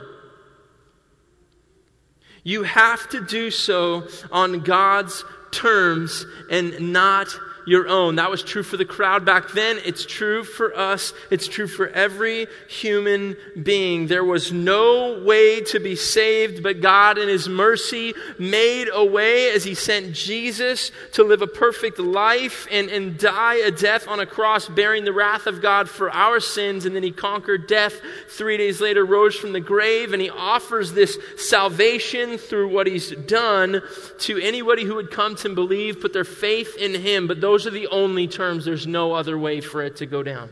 [2.43, 7.28] You have to do so on God's terms and not
[7.68, 8.15] your own.
[8.15, 9.78] That was true for the crowd back then.
[9.84, 11.13] It's true for us.
[11.30, 14.07] It's true for every human being.
[14.07, 19.51] There was no way to be saved, but God in His mercy made a way
[19.51, 24.22] as He sent Jesus to live a perfect life and, and die a death on
[24.22, 26.86] a cross, bearing the wrath of God for our sins.
[26.86, 27.99] And then He conquered death.
[28.30, 33.11] Three days later, rose from the grave, and He offers this salvation through what He's
[33.11, 33.82] done
[34.20, 37.28] to anybody who would come to believe, put their faith in Him.
[37.28, 38.66] But those those are the only terms.
[38.66, 40.51] There's no other way for it to go down.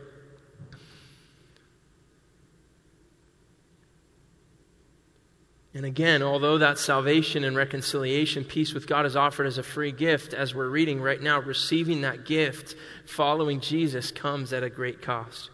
[5.75, 9.91] And again, although that salvation and reconciliation, peace with God is offered as a free
[9.91, 12.73] gift, as we're reading right now, receiving that gift,
[13.05, 15.51] following Jesus, comes at a great cost.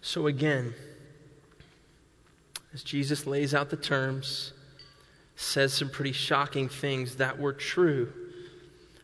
[0.00, 0.74] So again,
[2.72, 4.52] as Jesus lays out the terms,
[5.36, 8.12] says some pretty shocking things that were true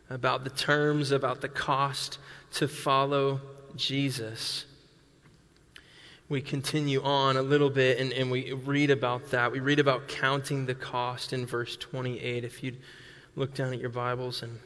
[0.08, 2.18] about the terms, about the cost
[2.52, 3.40] to follow
[3.76, 4.64] Jesus.
[6.28, 9.52] We continue on a little bit and, and we read about that.
[9.52, 12.44] We read about counting the cost in verse 28.
[12.44, 12.78] If you'd
[13.36, 14.58] look down at your Bibles and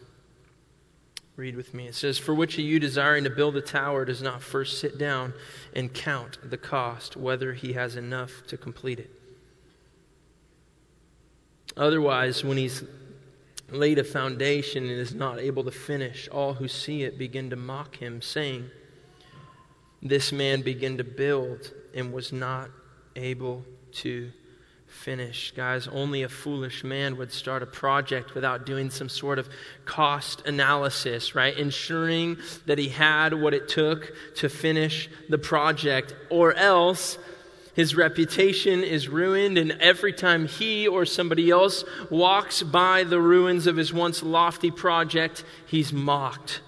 [1.35, 4.23] read with me, it says, For which of you desiring to build a tower does
[4.23, 5.35] not first sit down
[5.75, 9.16] and count the cost, whether he has enough to complete it?
[11.77, 12.85] Otherwise, when he's
[13.71, 17.57] laid a foundation and is not able to finish, all who see it begin to
[17.57, 18.71] mock him, saying,
[20.03, 22.71] This man began to build and was not
[23.17, 24.31] able to
[24.87, 25.53] finish.
[25.57, 29.49] Guys, only a foolish man would start a project without doing some sort of
[29.85, 31.57] cost analysis, right?
[31.57, 37.19] Ensuring that he had what it took to finish the project, or else
[37.77, 43.67] his reputation is ruined, and every time he or somebody else walks by the ruins
[43.67, 46.63] of his once lofty project, he's mocked.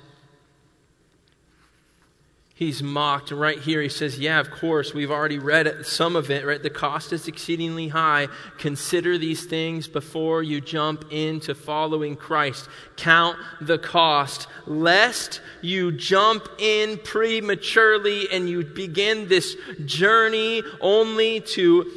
[2.59, 3.31] He's mocked.
[3.31, 6.61] Right here, he says, Yeah, of course, we've already read some of it, right?
[6.61, 8.27] The cost is exceedingly high.
[8.59, 12.69] Consider these things before you jump into following Christ.
[12.97, 21.89] Count the cost, lest you jump in prematurely and you begin this journey only to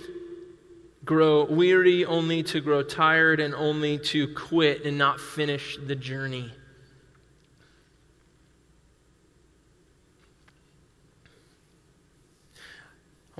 [1.03, 6.51] grow weary, only to grow tired, and only to quit and not finish the journey.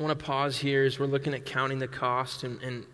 [0.01, 2.87] I want to pause here as we're looking at counting the cost and, and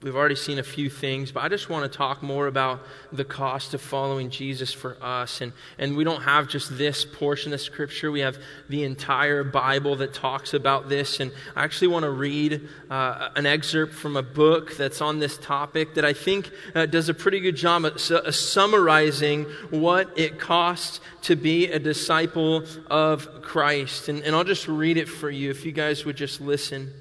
[0.00, 2.82] We've already seen a few things, but I just want to talk more about
[3.12, 5.40] the cost of following Jesus for us.
[5.40, 8.38] And, and we don't have just this portion of Scripture, we have
[8.68, 11.18] the entire Bible that talks about this.
[11.18, 15.36] And I actually want to read uh, an excerpt from a book that's on this
[15.36, 20.38] topic that I think uh, does a pretty good job of su- summarizing what it
[20.38, 24.08] costs to be a disciple of Christ.
[24.08, 26.92] And, and I'll just read it for you if you guys would just listen.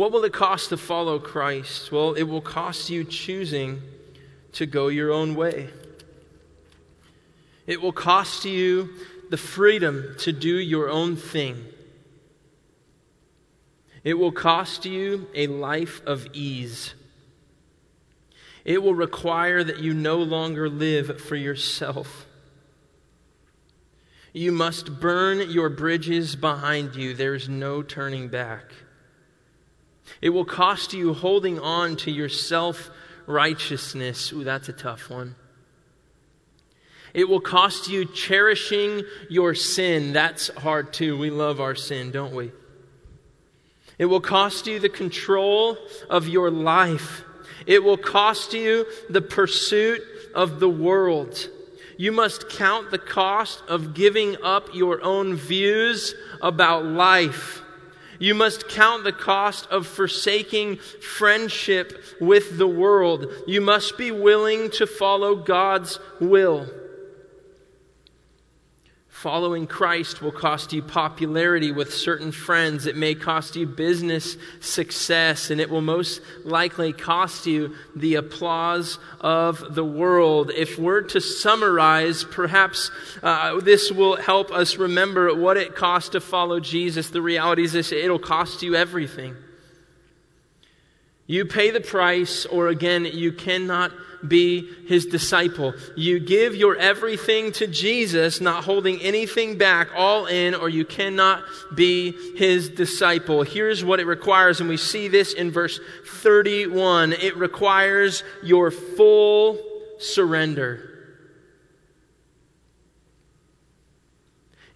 [0.00, 1.92] What will it cost to follow Christ?
[1.92, 3.82] Well, it will cost you choosing
[4.52, 5.68] to go your own way.
[7.66, 8.94] It will cost you
[9.28, 11.66] the freedom to do your own thing.
[14.02, 16.94] It will cost you a life of ease.
[18.64, 22.24] It will require that you no longer live for yourself.
[24.32, 27.12] You must burn your bridges behind you.
[27.12, 28.72] There's no turning back.
[30.20, 32.90] It will cost you holding on to your self
[33.26, 34.32] righteousness.
[34.32, 35.36] Ooh, that's a tough one.
[37.12, 40.12] It will cost you cherishing your sin.
[40.12, 41.18] That's hard too.
[41.18, 42.52] We love our sin, don't we?
[43.98, 45.76] It will cost you the control
[46.08, 47.24] of your life.
[47.66, 50.02] It will cost you the pursuit
[50.34, 51.48] of the world.
[51.98, 57.62] You must count the cost of giving up your own views about life.
[58.20, 63.32] You must count the cost of forsaking friendship with the world.
[63.46, 66.68] You must be willing to follow God's will.
[69.20, 72.86] Following Christ will cost you popularity with certain friends.
[72.86, 78.98] It may cost you business success, and it will most likely cost you the applause
[79.20, 80.50] of the world.
[80.56, 82.90] If we're to summarize, perhaps
[83.22, 87.10] uh, this will help us remember what it costs to follow Jesus.
[87.10, 89.36] The reality is this it'll cost you everything.
[91.26, 93.92] You pay the price, or again, you cannot
[94.26, 95.74] be his disciple.
[95.96, 101.44] You give your everything to Jesus, not holding anything back, all in, or you cannot
[101.74, 103.42] be his disciple.
[103.42, 107.12] Here's what it requires, and we see this in verse 31.
[107.14, 109.58] It requires your full
[109.98, 110.89] surrender.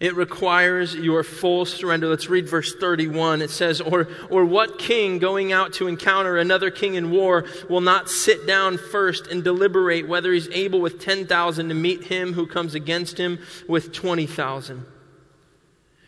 [0.05, 2.07] It requires your full surrender.
[2.07, 3.41] Let's read verse 31.
[3.41, 7.81] It says, or, or what king going out to encounter another king in war will
[7.81, 12.45] not sit down first and deliberate whether he's able with 10,000 to meet him who
[12.45, 14.85] comes against him with 20,000?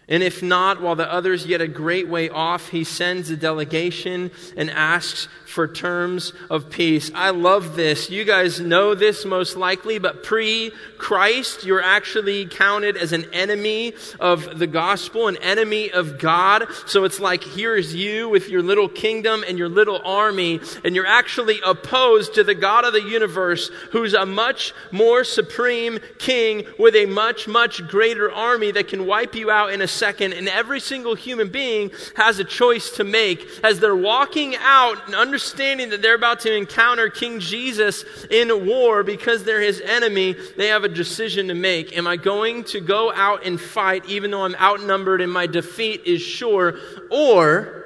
[0.08, 4.30] And if not, while the others yet a great way off, he sends a delegation
[4.56, 5.28] and asks
[5.58, 7.10] for terms of peace.
[7.16, 8.12] I love this.
[8.12, 13.96] You guys know this most likely, but pre Christ, you're actually counted as an enemy
[14.20, 16.68] of the gospel, an enemy of God.
[16.86, 21.08] So it's like here's you with your little kingdom and your little army, and you're
[21.08, 26.96] actually opposed to the God of the universe, who's a much more supreme king with
[26.96, 30.34] a much, much greater army that can wipe you out in a second.
[30.34, 35.16] And every single human being has a choice to make as they're walking out and
[35.16, 35.47] understanding
[35.90, 40.36] that they're about to encounter King Jesus in war because they're his enemy.
[40.56, 41.98] They have a decision to make.
[41.98, 46.04] Am I going to go out and fight even though I'm outnumbered and my defeat
[46.06, 46.80] is sure?
[47.12, 47.86] Or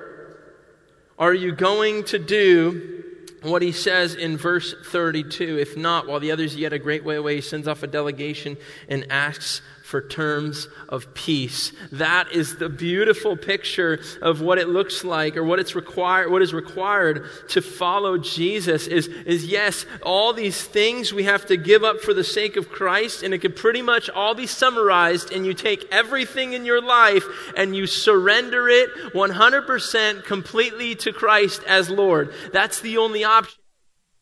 [1.18, 3.01] are you going to do
[3.41, 5.57] what he says in verse 32.
[5.57, 8.57] If not, while the others yet a great way away, he sends off a delegation
[8.88, 9.62] and asks
[9.92, 11.74] for terms of peace.
[11.92, 16.42] That is the beautiful picture of what it looks like or what it's required what
[16.42, 21.84] is required to follow Jesus is, is yes, all these things we have to give
[21.84, 25.46] up for the sake of Christ, and it could pretty much all be summarized, and
[25.46, 27.26] you take everything in your life
[27.58, 32.34] and you surrender it 100% completely to Christ as Lord.
[32.54, 33.60] That's the only option.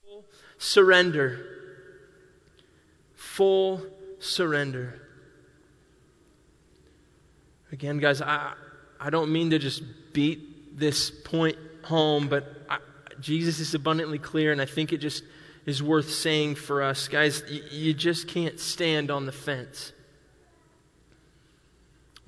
[0.04, 0.26] Full
[0.58, 1.46] surrender.
[3.14, 3.84] Full
[4.18, 5.09] surrender.
[7.80, 8.56] Again, guys, I,
[9.00, 12.80] I don't mean to just beat this point home, but I,
[13.22, 15.24] Jesus is abundantly clear, and I think it just
[15.66, 17.08] is worth saying for us.
[17.08, 19.94] Guys, you just can't stand on the fence.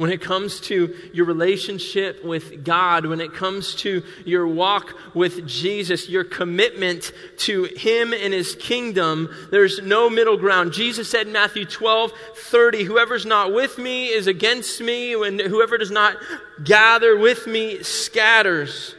[0.02, 5.46] When it comes to your relationship with God, when it comes to your walk with
[5.46, 10.74] Jesus, your commitment to Him and His kingdom, there's no middle ground.
[10.74, 15.78] Jesus said in Matthew 12, 30, whoever's not with me is against me, and whoever
[15.78, 16.18] does not
[16.64, 18.96] gather with me scatters.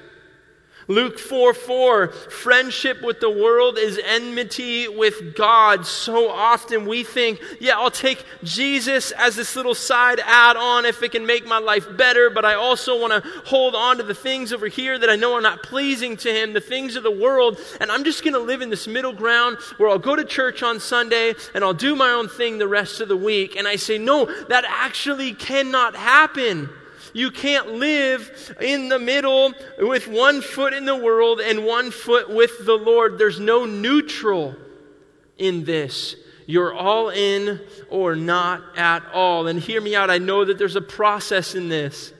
[0.89, 5.87] Luke 4 4, friendship with the world is enmity with God.
[5.87, 11.03] So often we think, yeah, I'll take Jesus as this little side add on if
[11.03, 14.15] it can make my life better, but I also want to hold on to the
[14.15, 17.11] things over here that I know are not pleasing to Him, the things of the
[17.11, 20.25] world, and I'm just going to live in this middle ground where I'll go to
[20.25, 23.57] church on Sunday and I'll do my own thing the rest of the week.
[23.57, 26.69] And I say, no, that actually cannot happen.
[27.13, 32.31] You can't live in the middle with one foot in the world and one foot
[32.31, 33.19] with the Lord.
[33.19, 34.57] There's no neutral
[35.39, 36.17] in this.
[36.47, 39.47] You're all in or not at all.
[39.47, 40.11] And hear me out.
[40.11, 42.13] I know that there's a process in this.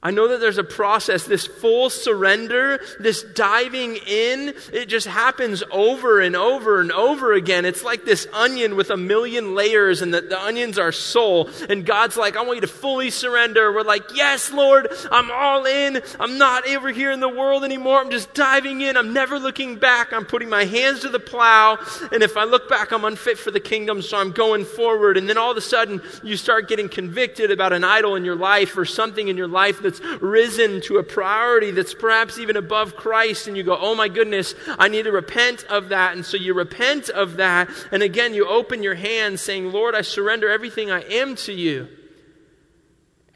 [0.00, 5.64] I know that there's a process, this full surrender, this diving in, it just happens
[5.72, 7.64] over and over and over again.
[7.64, 11.50] It's like this onion with a million layers, and the, the onion's our soul.
[11.68, 13.72] And God's like, I want you to fully surrender.
[13.72, 16.00] We're like, Yes, Lord, I'm all in.
[16.20, 18.00] I'm not over here in the world anymore.
[18.00, 18.96] I'm just diving in.
[18.96, 20.12] I'm never looking back.
[20.12, 21.78] I'm putting my hands to the plow.
[22.12, 25.16] And if I look back, I'm unfit for the kingdom, so I'm going forward.
[25.16, 28.36] And then all of a sudden, you start getting convicted about an idol in your
[28.36, 32.96] life or something in your life that's risen to a priority that's perhaps even above
[32.96, 36.14] Christ, and you go, oh my goodness, I need to repent of that.
[36.14, 40.02] And so you repent of that, and again, you open your hands saying, Lord, I
[40.02, 41.88] surrender everything I am to you.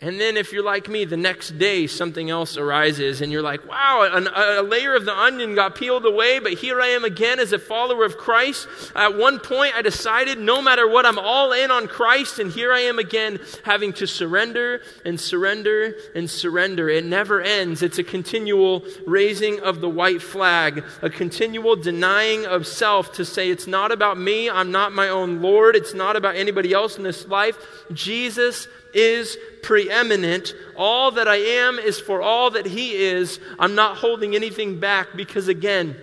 [0.02, 3.68] And then, if you're like me, the next day something else arises, and you're like,
[3.68, 7.52] wow, a, layer of the onion got peeled away, but here I am again as
[7.52, 8.66] a follower of Christ.
[8.96, 12.72] At one point, I decided no matter what, I'm all in on Christ, and here
[12.72, 16.88] I am again having to surrender and surrender and surrender.
[16.88, 17.80] It never ends.
[17.80, 23.50] It's a continual raising of the white flag, a continual denying of self to say,
[23.50, 27.04] it's not about me, I'm not my own Lord, it's not about anybody else in
[27.04, 27.56] this life.
[27.92, 30.54] Jesus is preeminent.
[30.76, 33.40] All that I am is for all that He is.
[33.58, 35.96] I'm not holding anything back because, again,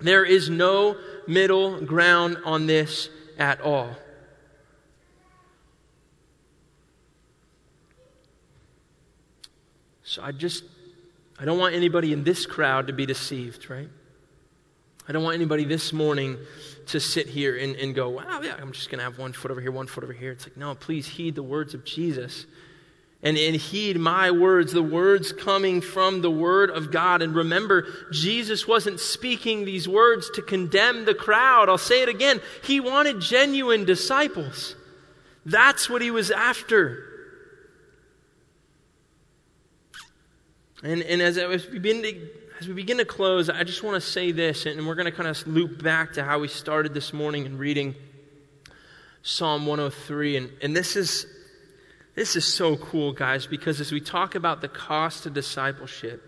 [0.00, 0.96] there is no
[1.26, 3.08] middle ground on this
[3.38, 3.96] at all.
[10.02, 10.64] So I just,
[11.38, 13.88] I don't want anybody in this crowd to be deceived, right?
[15.08, 16.36] I don't want anybody this morning
[16.86, 19.50] to sit here and, and go, wow, yeah, I'm just going to have one foot
[19.50, 20.32] over here, one foot over here.
[20.32, 22.46] It's like, no, please heed the words of Jesus.
[23.22, 27.20] And, and heed my words, the words coming from the Word of God.
[27.20, 31.68] And remember, Jesus wasn't speaking these words to condemn the crowd.
[31.68, 32.40] I'll say it again.
[32.64, 34.74] He wanted genuine disciples.
[35.44, 37.10] That's what he was after.
[40.82, 44.02] And, and as, as, we begin to, as we begin to close, I just want
[44.02, 46.94] to say this, and we're going to kind of loop back to how we started
[46.94, 47.94] this morning in reading
[49.22, 50.36] Psalm 103.
[50.38, 51.26] And, and this is
[52.20, 56.22] this is so cool, guys, because as we talk about the cost of discipleship,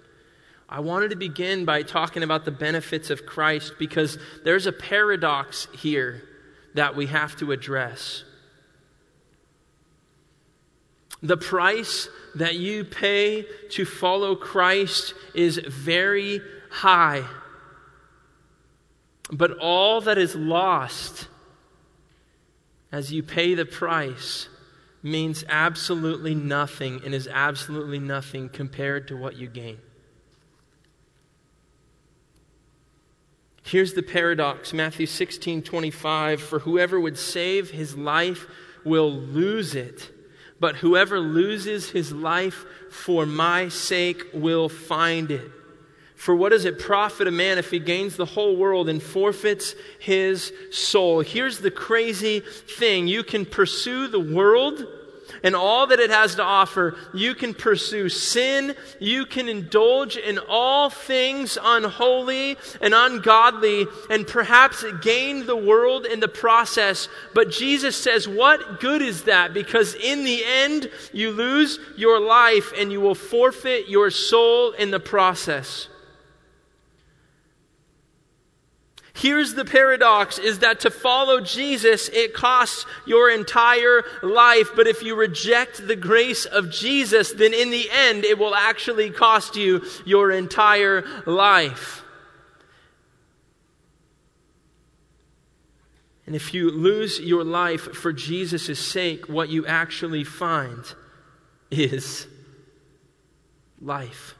[0.66, 5.68] I wanted to begin by talking about the benefits of Christ because there's a paradox
[5.76, 6.22] here
[6.72, 8.24] that we have to address.
[11.22, 16.40] The price that you pay to follow Christ is very
[16.70, 17.22] high.
[19.30, 21.28] But all that is lost
[22.90, 24.49] as you pay the price
[25.03, 29.78] means absolutely nothing and is absolutely nothing compared to what you gain.
[33.64, 36.40] Here's the paradox Matthew 16 25.
[36.40, 38.46] For whoever would save his life
[38.84, 40.11] will lose it,
[40.61, 45.50] but whoever loses his life for my sake will find it.
[46.22, 49.74] For what does it profit a man if he gains the whole world and forfeits
[49.98, 51.18] his soul?
[51.18, 54.86] Here's the crazy thing you can pursue the world
[55.42, 56.94] and all that it has to offer.
[57.12, 58.76] You can pursue sin.
[59.00, 66.20] You can indulge in all things unholy and ungodly and perhaps gain the world in
[66.20, 67.08] the process.
[67.34, 69.52] But Jesus says, What good is that?
[69.52, 74.92] Because in the end, you lose your life and you will forfeit your soul in
[74.92, 75.88] the process.
[79.14, 84.70] Here's the paradox is that to follow Jesus, it costs your entire life.
[84.74, 89.10] But if you reject the grace of Jesus, then in the end, it will actually
[89.10, 92.02] cost you your entire life.
[96.26, 100.82] And if you lose your life for Jesus' sake, what you actually find
[101.70, 102.26] is
[103.80, 104.36] life.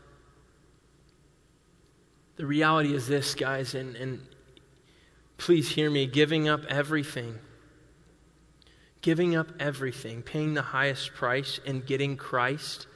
[2.37, 4.20] The reality is this, guys, and, and
[5.43, 7.36] please hear me giving up everything,
[9.01, 12.86] giving up everything, paying the highest price, and getting Christ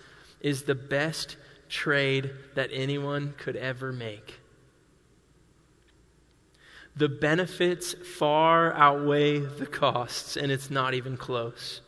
[0.41, 1.37] is the best
[1.69, 4.39] trade that anyone could ever make.
[6.95, 11.81] The benefits far outweigh the costs, and it's not even close.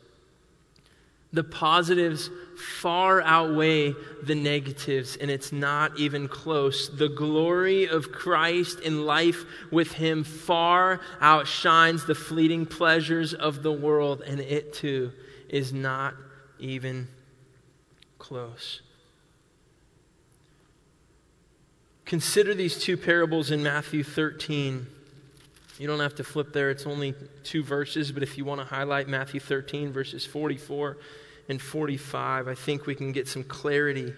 [1.32, 6.88] The positives far outweigh the negatives, and it's not even close.
[6.88, 13.72] The glory of Christ in life with Him far outshines the fleeting pleasures of the
[13.72, 15.12] world, and it too
[15.48, 16.14] is not
[16.58, 17.08] even
[18.18, 18.80] close.
[22.06, 24.86] Consider these two parables in Matthew 13.
[25.78, 27.14] You don't have to flip there, it's only
[27.44, 30.98] two verses, but if you want to highlight Matthew 13, verses 44
[31.48, 34.12] and 45, I think we can get some clarity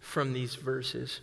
[0.00, 1.20] from these verses.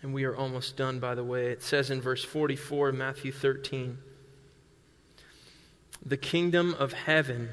[0.00, 1.46] And we are almost done, by the way.
[1.50, 3.98] It says in verse 44 Matthew 13
[6.04, 7.48] The kingdom of heaven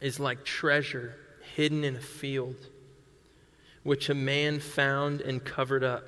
[0.00, 1.14] is like treasure
[1.54, 2.56] hidden in a field,
[3.84, 6.04] which a man found and covered up.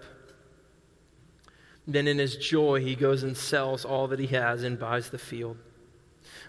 [1.87, 5.19] Then in his joy, he goes and sells all that he has and buys the
[5.19, 5.57] field.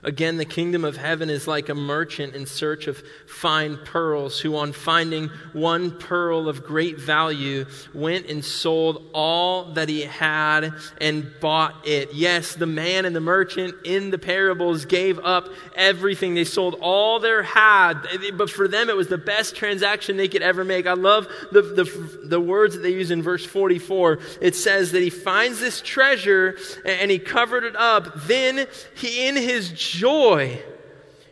[0.03, 4.55] Again, the kingdom of heaven is like a merchant in search of fine pearls, who,
[4.55, 11.31] on finding one pearl of great value, went and sold all that he had and
[11.39, 12.13] bought it.
[12.13, 16.35] Yes, the man and the merchant in the parables gave up everything.
[16.35, 17.95] They sold all they had,
[18.33, 20.87] but for them it was the best transaction they could ever make.
[20.87, 24.19] I love the, the, the words that they use in verse 44.
[24.41, 28.25] It says that he finds this treasure and he covered it up.
[28.27, 30.61] Then he, in his joy,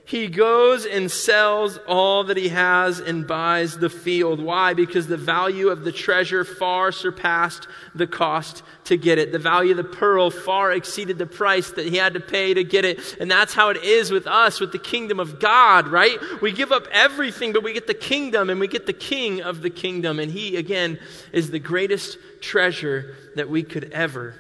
[0.08, 4.40] he goes and sells all that he has and buys the field.
[4.40, 4.76] Why?
[4.76, 9.32] Because the value of the treasure far surpassed the cost to get it.
[9.32, 12.64] The value of the pearl far exceeded the price that he had to pay to
[12.64, 13.18] get it.
[13.20, 16.20] And that's how it is with us, with the kingdom of God, right?
[16.40, 19.64] We give up everything, but we get the kingdom and we get the king of
[19.64, 20.20] the kingdom.
[20.20, 21.00] And he, again,
[21.34, 24.36] is the greatest treasure that we could ever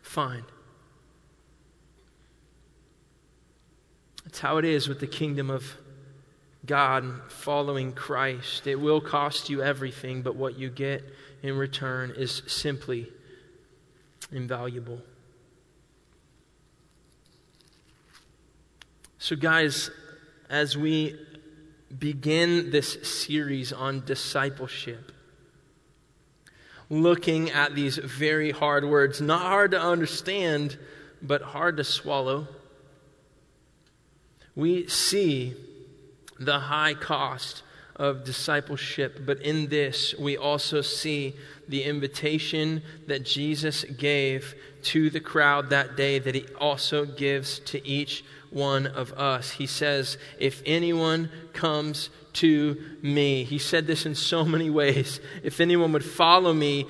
[0.00, 0.44] find.
[4.28, 5.78] That's how it is with the kingdom of
[6.66, 8.66] God following Christ.
[8.66, 11.02] It will cost you everything, but what you get
[11.42, 13.10] in return is simply
[14.30, 15.00] invaluable.
[19.16, 19.90] So, guys,
[20.50, 21.18] as we
[21.98, 25.10] begin this series on discipleship,
[26.90, 30.76] looking at these very hard words, not hard to understand,
[31.22, 32.46] but hard to swallow
[34.58, 35.54] we see
[36.40, 37.62] the high cost
[37.94, 41.36] of discipleship, but in this, we also see
[41.68, 47.86] the invitation that Jesus gave to the crowd that day that he also gives to
[47.86, 49.52] each one of us.
[49.52, 55.20] He says, If anyone comes to me, he said this in so many ways.
[55.44, 56.86] If anyone would follow me,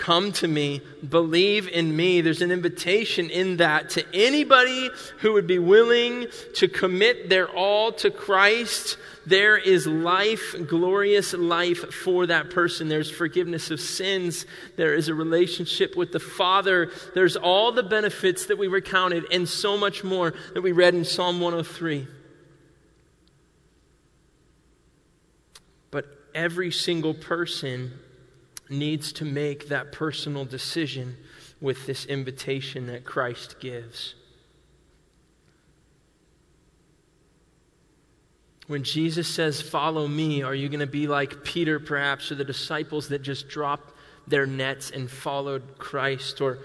[0.00, 2.22] Come to me, believe in me.
[2.22, 4.88] There's an invitation in that to anybody
[5.18, 8.96] who would be willing to commit their all to Christ.
[9.26, 12.88] There is life, glorious life for that person.
[12.88, 14.46] There's forgiveness of sins.
[14.76, 16.90] There is a relationship with the Father.
[17.14, 21.04] There's all the benefits that we recounted and so much more that we read in
[21.04, 22.08] Psalm 103.
[25.90, 27.98] But every single person
[28.70, 31.16] needs to make that personal decision
[31.60, 34.14] with this invitation that Christ gives.
[38.66, 42.44] When Jesus says, Follow me, are you going to be like Peter, perhaps, or the
[42.44, 43.92] disciples that just dropped
[44.28, 46.40] their nets and followed Christ?
[46.40, 46.60] Or,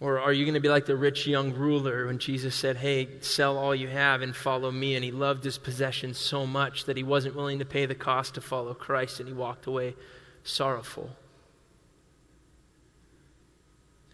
[0.00, 3.20] or are you going to be like the rich young ruler when Jesus said, Hey,
[3.20, 4.94] sell all you have and follow me?
[4.94, 8.34] And he loved his possessions so much that he wasn't willing to pay the cost
[8.34, 9.94] to follow Christ and he walked away
[10.44, 11.10] sorrowful?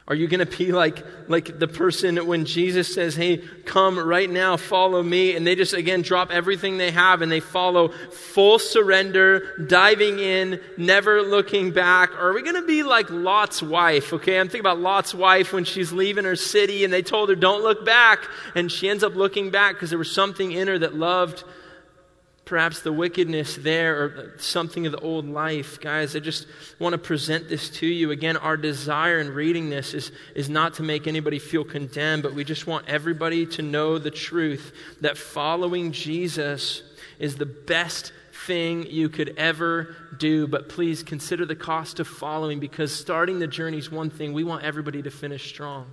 [0.09, 4.31] Are you going to be like, like the person when Jesus says, Hey, come right
[4.31, 5.35] now, follow me?
[5.35, 10.61] And they just, again, drop everything they have and they follow full surrender, diving in,
[10.77, 12.13] never looking back?
[12.15, 14.13] Or are we going to be like Lot's wife?
[14.13, 17.35] Okay, I'm thinking about Lot's wife when she's leaving her city and they told her,
[17.35, 18.29] Don't look back.
[18.55, 21.43] And she ends up looking back because there was something in her that loved
[22.47, 25.81] perhaps the wickedness there or something of the old life.
[25.81, 26.47] Guys, I just
[26.79, 28.13] want to present this to you.
[28.13, 32.35] Again, our desire in reading this is, is not to make anybody feel condemned, but
[32.35, 36.85] we just want everybody to know the truth that following Jesus
[37.19, 38.13] is the best
[38.47, 40.47] thing you could ever do.
[40.47, 44.33] But please consider the cost of following because starting the journey is one thing.
[44.33, 45.91] We want everybody to finish strong.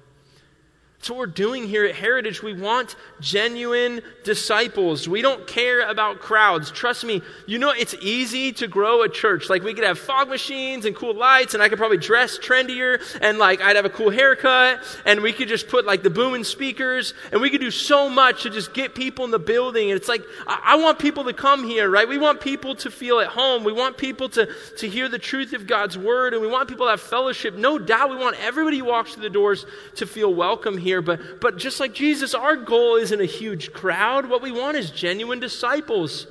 [1.04, 2.42] That's what we're doing here at Heritage.
[2.42, 5.06] We want genuine disciples.
[5.06, 6.72] We don't care about crowds.
[6.72, 9.50] Trust me, you know it's easy to grow a church.
[9.50, 13.02] Like we could have fog machines and cool lights, and I could probably dress trendier,
[13.20, 16.46] and like I'd have a cool haircut, and we could just put like the booming
[16.46, 19.92] speakers, and we could do so much to just get people in the building.
[19.92, 22.08] And it's like I, I want people to come here, right?
[22.08, 23.66] We want people to feel at home.
[23.66, 24.48] We want people to,
[24.78, 27.56] to hear the truth of God's word, and we want people to have fellowship.
[27.56, 31.02] No doubt we want everybody who walks through the doors to feel welcome here here,
[31.02, 34.30] but, but just like Jesus, our goal isn't a huge crowd.
[34.30, 36.28] What we want is genuine disciples.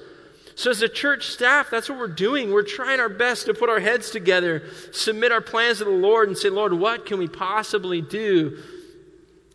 [0.55, 2.53] So, as a church staff, that's what we're doing.
[2.53, 6.29] We're trying our best to put our heads together, submit our plans to the Lord,
[6.29, 8.59] and say, Lord, what can we possibly do?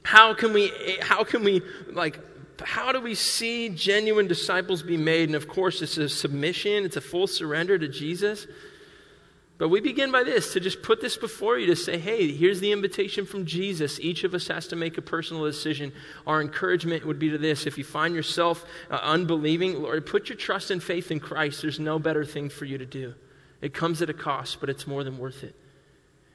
[0.03, 2.19] How can we, how can we, like,
[2.61, 5.29] how do we see genuine disciples be made?
[5.29, 8.47] And of course, it's a submission, it's a full surrender to Jesus.
[9.57, 12.59] But we begin by this to just put this before you to say, hey, here's
[12.59, 13.99] the invitation from Jesus.
[13.99, 15.93] Each of us has to make a personal decision.
[16.27, 20.37] Our encouragement would be to this if you find yourself uh, unbelieving, Lord, put your
[20.37, 21.63] trust and faith in Christ.
[21.63, 23.15] There's no better thing for you to do.
[23.59, 25.55] It comes at a cost, but it's more than worth it.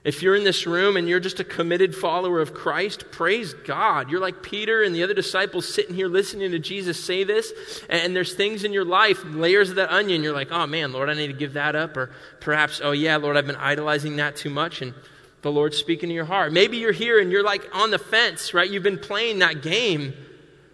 [0.03, 4.11] If you're in this room and you're just a committed follower of Christ, praise God.
[4.11, 7.53] You're like Peter and the other disciples sitting here listening to Jesus say this,
[7.89, 11.09] and there's things in your life, layers of that onion, you're like, oh man, Lord,
[11.09, 11.95] I need to give that up.
[11.95, 14.93] Or perhaps, oh yeah, Lord, I've been idolizing that too much, and
[15.41, 16.51] the Lord's speaking to your heart.
[16.51, 18.69] Maybe you're here and you're like on the fence, right?
[18.69, 20.13] You've been playing that game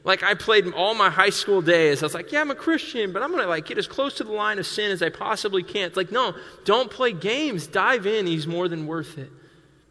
[0.03, 2.01] like I played all my high school days.
[2.01, 4.23] I was like, yeah, I'm a Christian, but I'm to like get as close to
[4.23, 5.83] the line of sin as I possibly can.
[5.83, 6.33] It's like, no,
[6.65, 7.67] don't play games.
[7.67, 8.25] Dive in.
[8.25, 9.29] He's more than worth it.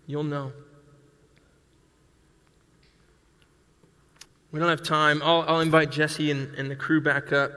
[0.07, 0.53] You'll know.
[4.51, 5.21] We don't have time.
[5.23, 7.53] I'll, I'll invite Jesse and, and the crew back up.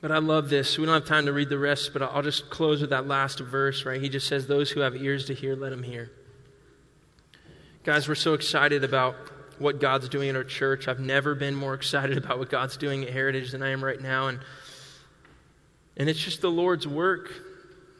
[0.00, 0.78] But I love this.
[0.78, 3.38] We don't have time to read the rest, but I'll just close with that last
[3.38, 4.00] verse, right?
[4.00, 6.10] He just says, Those who have ears to hear, let them hear.
[7.84, 9.14] Guys, we're so excited about
[9.58, 10.88] what God's doing in our church.
[10.88, 14.00] I've never been more excited about what God's doing at Heritage than I am right
[14.00, 14.28] now.
[14.28, 14.40] And,
[15.96, 17.32] and it's just the Lord's work.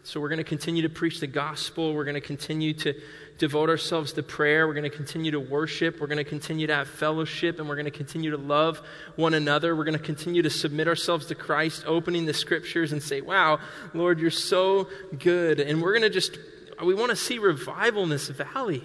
[0.04, 1.92] So we're going to continue to preach the gospel.
[1.92, 2.94] We're going to continue to
[3.38, 4.68] devote ourselves to prayer.
[4.68, 6.00] We're going to continue to worship.
[6.00, 7.58] We're going to continue to have fellowship.
[7.58, 8.80] And we're going to continue to love
[9.16, 9.74] one another.
[9.74, 13.58] We're going to continue to submit ourselves to Christ, opening the scriptures and say, Wow,
[13.94, 14.88] Lord, you're so
[15.18, 15.58] good.
[15.58, 16.38] And we're going to just,
[16.84, 18.84] we want to see revival in this valley.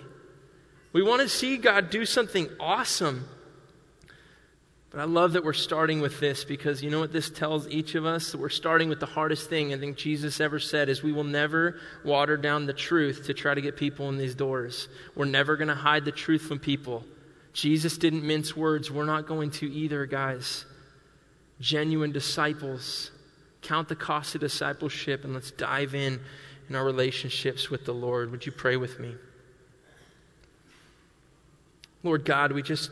[0.94, 3.28] We want to see God do something awesome.
[4.92, 7.96] But I love that we're starting with this because you know what this tells each
[7.96, 8.34] of us?
[8.34, 11.24] that We're starting with the hardest thing I think Jesus ever said is we will
[11.24, 14.89] never water down the truth to try to get people in these doors.
[15.16, 17.06] We're never going to hide the truth from people.
[17.54, 18.92] Jesus didn't mince words.
[18.92, 20.66] We're not going to either, guys.
[21.62, 23.12] Genuine disciples.
[23.62, 26.20] Count the cost of discipleship and let's dive in
[26.68, 28.30] in our relationships with the Lord.
[28.32, 29.16] Would you pray with me?
[32.04, 32.89] Lord God, we just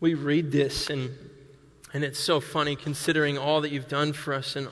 [0.00, 1.10] we read this and
[1.92, 4.68] and it's so funny considering all that you've done for us and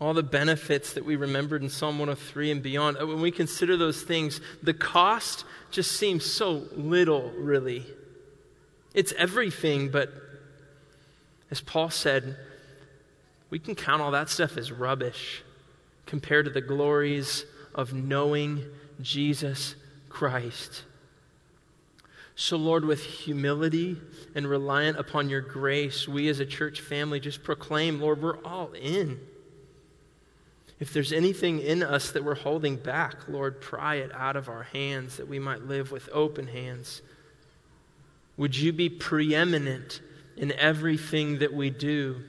[0.00, 2.98] all the benefits that we remembered in Psalm 103 and beyond.
[3.00, 7.84] Uh, when we consider those things, the cost just seems so little, really.
[8.94, 10.12] It's everything, but
[11.50, 12.36] as Paul said,
[13.50, 15.42] we can count all that stuff as rubbish
[16.06, 18.64] compared to the glories of knowing
[19.00, 19.74] Jesus
[20.08, 20.84] Christ.
[22.40, 23.96] So, Lord, with humility
[24.36, 28.70] and reliant upon your grace, we as a church family just proclaim, Lord, we're all
[28.74, 29.18] in.
[30.78, 34.62] If there's anything in us that we're holding back, Lord, pry it out of our
[34.62, 37.02] hands that we might live with open hands.
[38.36, 40.00] Would you be preeminent
[40.36, 42.22] in everything that we do?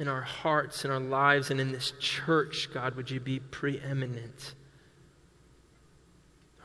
[0.00, 4.54] In our hearts, in our lives, and in this church, God, would you be preeminent?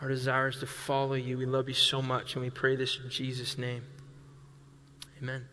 [0.02, 1.38] Our desire is to follow you.
[1.38, 3.84] We love you so much, and we pray this in Jesus' name.
[5.22, 5.46] Amen.